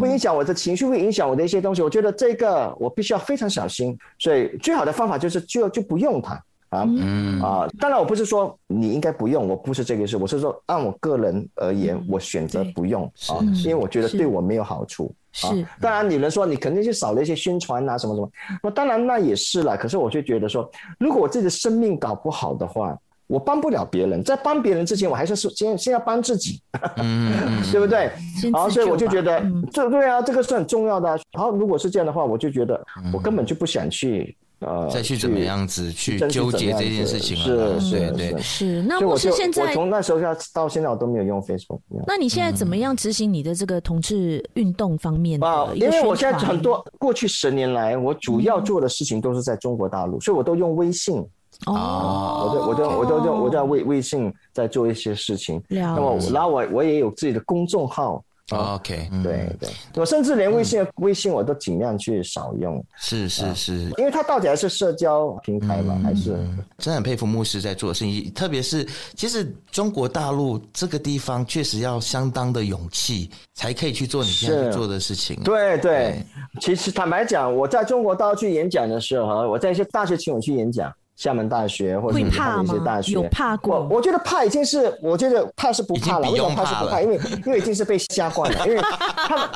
[0.00, 1.80] 会影响我的情绪，会影响我的一些东西。
[1.80, 3.96] 我觉得这个我必须要非常小心。
[4.18, 6.38] 所以最好的方法就是就就不用它。
[6.70, 15.12] 啊，嗯啊，当然我不是说你应该不用，我不是这个意思，我是说按我个人而言，嗯、我选择不用啊，因为我觉得对我没有好处。
[15.32, 18.30] 是，啊、当然你能说你肯定是少了一些宣传啊，什么什么，
[18.62, 19.76] 那当然那也是了。
[19.76, 26.60] 可是我就觉得说，如果我自己的生命搞不好的话，我帮不了别人，在帮别人之前，我还是先先要帮自己，
[26.96, 27.32] 嗯、
[27.70, 28.10] 对不对？
[28.52, 31.18] 然后，所以我就觉得这对啊，这个是很重要的、啊。
[31.32, 34.36] 好，如果是这样的话，我就觉得我根本就不想去。
[34.60, 37.78] 呃，再去怎么样子去纠结这件事情啊？
[37.78, 38.82] 是，对对是。
[38.82, 41.78] 那我是现在，我从那时候到到现在，我都没有用 Facebook。
[42.06, 45.76] 那你现在怎么样执行你的这个同志运动方面的？
[45.76, 51.24] 因为我现在很多过去十年来，我主要做的事情都是在中国大陆，所以我都用微信。
[51.66, 55.62] 哦，我都我都我都用我在微微信在做一些事情。
[55.68, 58.24] 那么，然后我我也有自己的公众号。
[58.50, 62.84] OK，对对，我甚至连微信微信我都尽量去少用。
[62.96, 66.36] 是是是，因为它到底还是社交平台嘛，还是
[66.78, 68.32] 真的很佩服牧师在做的事情。
[68.32, 75.34] 特别是其实中国大陆这个地方确实要相当的勇气，才可以去做你现在做的事情。
[75.42, 75.78] 对。
[75.78, 76.22] 对，
[76.60, 80.92] 其实坦白讲，我在中国大陆去演讲的时候，我在一些大学请我去演讲。
[81.18, 83.80] 厦门大学或者其他的一些大学，有怕过？
[83.90, 86.30] 我我觉得怕已经是，我觉得怕是不怕了。
[86.30, 87.00] 为什么怕是不怕？
[87.00, 88.64] 因为因为已经是被吓惯了。
[88.68, 89.48] 因为他们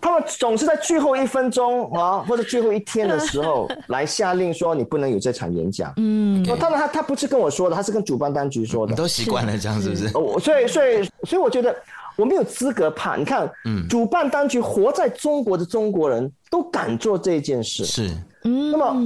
[0.00, 5.92] 他们总是在最后一分钟啊，或者最后一天的时候 来下令说你不能有这场演讲。
[5.98, 8.92] 嗯，当然他他不是跟我说的，他是跟主办当局说的。
[8.92, 10.16] 你都习惯了这样是不是？
[10.16, 11.76] 我 所以所以所以我觉得
[12.16, 13.16] 我没有资格怕。
[13.16, 18.10] 你看，嗯，主办当局活在中国的中国人都敢做这件事，是，
[18.44, 18.96] 嗯，那么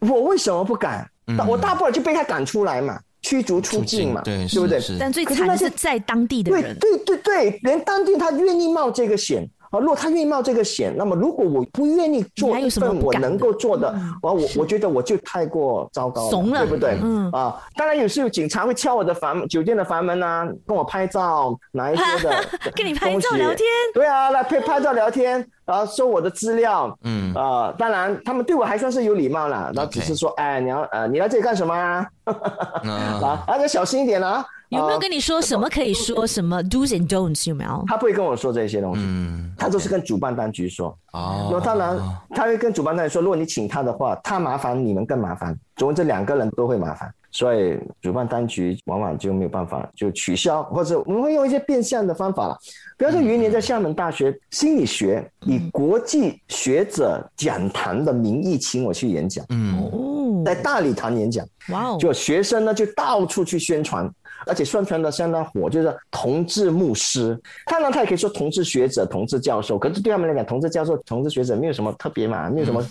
[0.00, 1.08] 我为什么不敢？
[1.46, 4.80] 我大不了就被他赶出来嘛，驱逐出境嘛，对，对不对？
[4.98, 9.48] 但最惨的是在当地的人，对对对对，连当地他愿意冒这个险。
[9.72, 13.92] 啊，如果他愿意冒这个险，那么如果我不愿意做一份我能够做的，
[14.22, 16.98] 我我我觉得我就太过糟糕了，对不对？
[17.02, 17.30] 嗯。
[17.32, 22.44] 啊，当然有时候警察会敲我的房酒店的房门啊，跟我拍照，拿一些的
[22.76, 27.32] 跟你拍照聊天，对啊，来拍拍照聊天，然后收我的资料，嗯。
[27.34, 32.06] 啊，当然他们对我还算是有礼貌啦，然后只是说，哎，你要呃，你来这里干什么啊？
[32.26, 34.44] 啊，而且小心一点啊。
[34.78, 37.84] 有没有跟你说什么可以说什么 do's and don'ts 有没有？
[37.86, 40.96] 他不会跟我说这些东西，嗯，他都是跟主办当局说。
[41.12, 41.98] 哦，那当然
[42.30, 52.56] 他会跟主办当局说，如果你请他的话，他麻烦你们更麻烦，总之这两个人都会麻烦，所以主办当局往往就没有办法就取消，或者我们会用一些变相的方法了。
[52.96, 64.10] 比方说，有一年在厦门大学心理学以国际学者讲坛的名义请我去演讲，嗯，在大礼堂演讲，哇哦，就学生呢就到处去宣传。
[64.46, 67.38] 而且宣传的相当火，就是同志牧师。
[67.66, 69.78] 当然，他也可以说同志学者、同志教授。
[69.78, 72.84] 可是对他们来讲，同志教授、同志学者没有什么特别嘛，没有什么。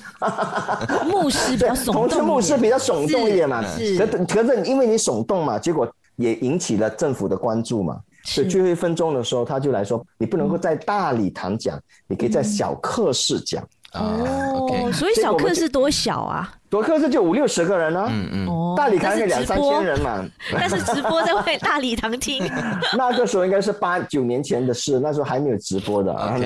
[1.06, 3.64] 牧师比较 耸动，同志牧师比较耸动一点嘛。
[3.78, 3.98] 是。
[3.98, 8.00] 可可是因为你耸动嘛，结果也引起了政府的关注嘛。
[8.24, 16.54] 所以最后一分钟的时候，他就来说：“你不能够在大礼堂讲，你可以在小课室讲。”哦，所以小课室多小啊？
[16.72, 22.50] 多课室就五六十个人呢，嗯嗯，大礼堂是两三千人嘛， 但是直播在外大礼堂听，
[22.98, 26.40] 那个时候应该是八九年前的事，那时候还没有直播的， 哎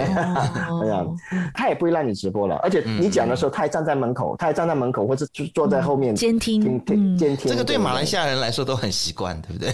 [0.87, 1.05] 呀，
[1.53, 6.83] 他也不会让你直播了，而且你讲的时候，他还站在门口，他还站在门口或者就坐在后面监听，
[7.15, 9.71] 监听，这个对马来西亚人来说都很习惯，对不对？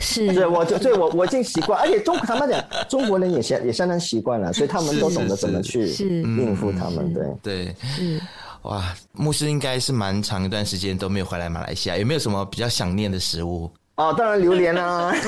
[0.00, 7.24] 是，是，我就对我我已经习惯，而且中他们讲中国人也相也相当习惯了，所以他们都懂得怎么去应付他们，对。
[7.42, 7.74] 对。
[7.80, 8.20] 是。
[8.64, 13.70] 哇，牧师应该是蛮长一段时间都没有回来马来西亚，有没有什么比较想念的食物？
[13.96, 15.12] 哦，当然榴莲啊，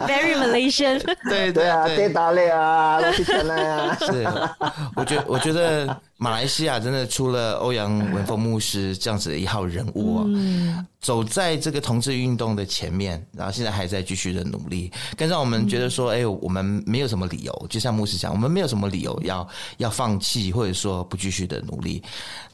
[0.00, 0.98] Very Malaysian。
[1.28, 3.94] 对对啊，对打类啊，去吃那呀。
[4.00, 4.26] 是，
[4.96, 19.48] 我觉得我觉得马来西亚真的出了欧阳文峰牧师这样子的一号人物啊，嗯、走在这个同志运动的前面，然后现在还在继续的努力，更让我们觉得说，哎、欸，我们没有什么理由，就像牧师讲，我们没有什么理由要
[19.78, 22.02] 要放弃，或者说不继续的努力。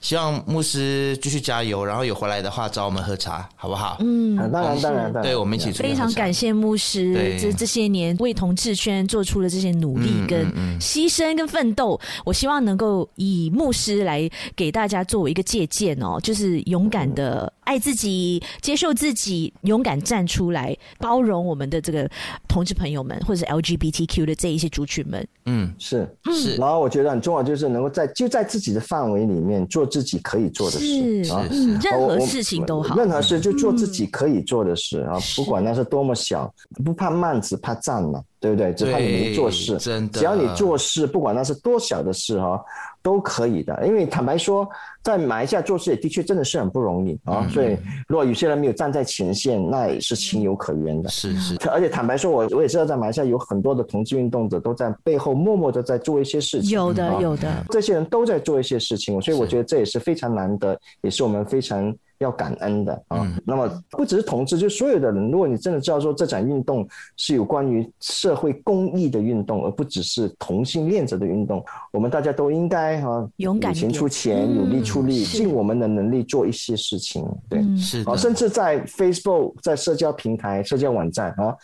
[0.01, 3.97] 希望牧师继续加油，然后有回来的话找我们喝茶，好不好？
[3.99, 7.53] 嗯，当然当然，对，我们一起非常感谢牧师这对。
[7.53, 10.47] 这些年为同志圈做出了这些努力跟
[10.79, 13.51] 牺牲跟奋斗，我希望能够以。
[13.57, 22.09] 牧师来给大家作为一个借鉴哦，就是勇敢的爱自己、接受自己，勇敢站出来，包容我们的这个
[22.47, 25.27] 同志朋友们，或者是 LGBTQ 的这一些族群们。
[25.47, 26.07] 嗯，是。
[26.35, 26.57] 是。
[26.57, 31.25] 然后我觉得很重要，就是能够在就在自己的范围里面做自己可以做的事。
[31.25, 31.33] 是。
[31.33, 31.47] 啊，
[31.83, 36.53] 任何事情都好，任何事就做自己可以做的事啊，不管那是多么小，
[36.85, 38.73] 不怕慢，只怕站嘛，对不对？
[38.75, 39.77] 只怕你没做事。
[39.79, 42.63] 真的，只要你做事，不管那是多小的事哈。
[43.03, 44.69] 都可以的，因为坦白说，
[45.01, 47.47] 在马来西亚做事也的确真的是很不容易啊。
[47.47, 47.77] 嗯、所以，
[48.09, 51.09] 如果有些人没有站在前线，那也是情有可原的。
[51.09, 56.71] 是是，而且坦白说，我我也知道，在马来西亚有很多的同志运动者都在背后默默的在做一些事情。
[56.73, 61.95] 有的，有的，这些人都在做一些事情，所以我觉得这也是非常难得，也是我们非常。
[62.19, 66.87] 要感恩的啊，嗯、那么不只是同志，就所有的人，如果你真的知道说这场运动
[67.17, 77.25] 是有关于社会公益的运动，而不只是同性恋者的运动，我们大家都应该哈勇敢钱出钱，努力出力，尽我们的能力做一些事情。
[77.49, 81.55] 对，是啊，甚至在 Facebook、在社交平台、社交网站啊，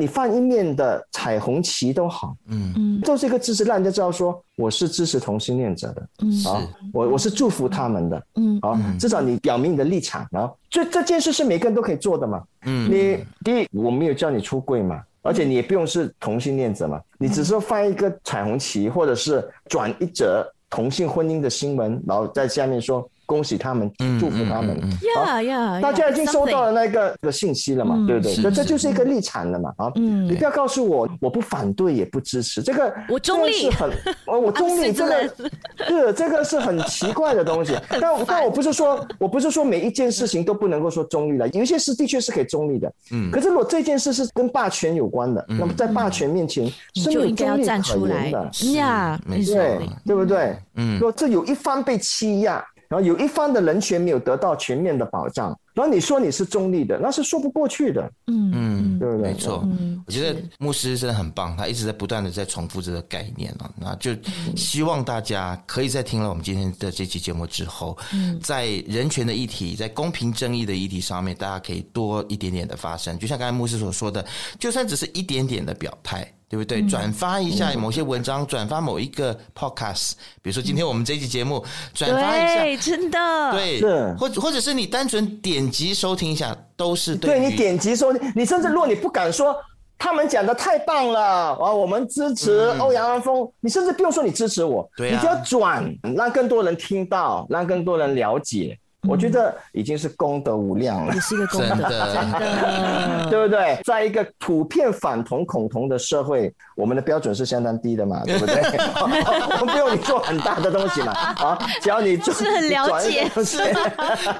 [0.00, 2.72] 你放一面的彩虹旗都好，嗯。
[2.76, 4.42] 嗯，都是一个支持，让人家知道说。
[4.56, 23.08] 我是支持同性恋者的，嗯，好，我我是祝福他们的，嗯，好，至少你表明你的立场，然后这这件事是每个人都可以做的嘛，嗯，你第一我没有叫你出柜嘛，而且你也不用是同性恋者嘛，你只是放一个彩虹旗，或者是转一则同性婚姻的新闻，然后在下面说。
[23.26, 24.78] 恭喜他们，祝福他们。
[25.16, 27.96] 呀呀，大家已经收到了那个的信息了嘛？
[28.06, 28.34] 对不对？
[28.36, 29.72] 这这就是一个立场了嘛？
[29.78, 33.90] 啊，你不要告诉我我不反对也不支持这个，我中立，很
[34.26, 35.28] 我 中立，这个
[35.88, 37.76] 是这个是很奇怪的东西。
[38.00, 42.92] 但但我不是说我不是说每一件事情都不能够说中立的，有一些事的确是可以中立的。
[43.12, 48.50] 嗯，可是如果这件事是跟霸权有关的，那么在霸权面前是没有中立可言的。
[48.74, 50.56] 呀，对，对不对？
[50.76, 52.64] 嗯，说这有一方被欺压。
[52.94, 58.08] 然后有一方的人权没有得到全面的保障，然后你说你是中立的，那是说不过去的。
[58.28, 59.32] 嗯嗯，对不对？
[59.32, 59.62] 没错。
[59.64, 63.70] 嗯，我觉得牧师真的很棒，他一直在不断的在重复这个概念啊。
[63.76, 64.10] 那就
[64.56, 67.96] 希望大家可以在听了我们今天的这期节目之后，
[68.42, 73.18] 在人权的议题、在公平正义的议题上面，大家可以多一点点的发声。
[73.18, 74.24] 就像刚才牧师所说的，
[74.58, 76.30] 就算只是一点点的表态。
[76.46, 76.86] 对不对？
[76.86, 83.80] 转发一下某些文章，转发某一个 podcast，比如说今天我们这期节目，转发一下，对，真的，对，
[84.16, 87.40] 或或者是你单纯点击收听一下，都是对。
[87.40, 89.56] 对，你点击收听，你甚至如果你不敢说
[89.98, 91.20] 他们讲的太棒了
[91.54, 95.84] 啊，我们支持欧阳安峰，你甚至不用说你支持我，你就要转，
[96.16, 98.78] 让更多人听到，让更多人了解。
[99.06, 103.78] 我觉得已经是功德无量了，也是一个功德，真的， 对不对？
[103.84, 108.54] 在一个普遍反同恐同的社会，我们的标准是相当低的嘛， 对不对？
[109.60, 113.30] 我们不用你做很大的东西嘛，啊，只要你做是很了解，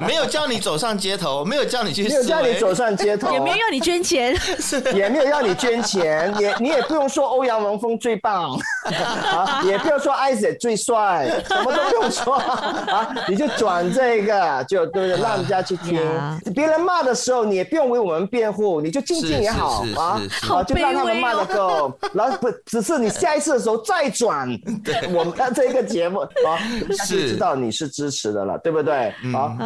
[0.00, 4.34] 没有叫你走上街头，没有叫你去，没有叫你走上街头，也没有要你捐钱，
[4.94, 8.58] 也没有要你捐钱，也你也不用说欧阳文峰最棒，
[9.34, 12.34] 啊，也不要说 Isaac 最帅，什么都不用说。
[12.36, 14.53] 啊，你就转这个。
[14.62, 16.00] 就对对，让人家去 听。
[16.54, 21.92] 别人骂的时候，你也不用为我们辩护，你就静静也好啊，好，就让他们骂的够。
[22.12, 24.48] 然后不只是你下一次的时候再转
[25.12, 26.28] 我们的这个节目啊，
[26.88, 29.12] 大家就知道你是支持的了，对不对？
[29.34, 29.56] 啊，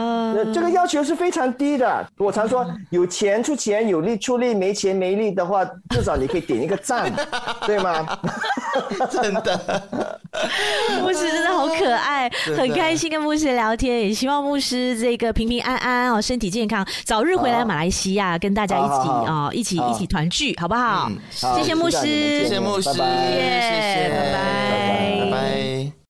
[0.55, 2.07] 这个要求是非常低的。
[2.17, 7.13] 我常说，有钱出钱，有力出力，没钱没力的话，至少你可以点一个赞，
[7.67, 8.07] 对吗？
[9.11, 9.83] 真的，
[11.03, 14.99] 牧师真的好可爱，很开心跟牧师聊天，也希望牧师。
[14.99, 21.11] 这个平平安安哦，身体健康，早日回来马来西亚，跟大家一起啊，一起一起团聚，好不好？
[21.31, 25.99] 谢谢牧师，谢谢牧师，谢谢，拜拜，拜拜。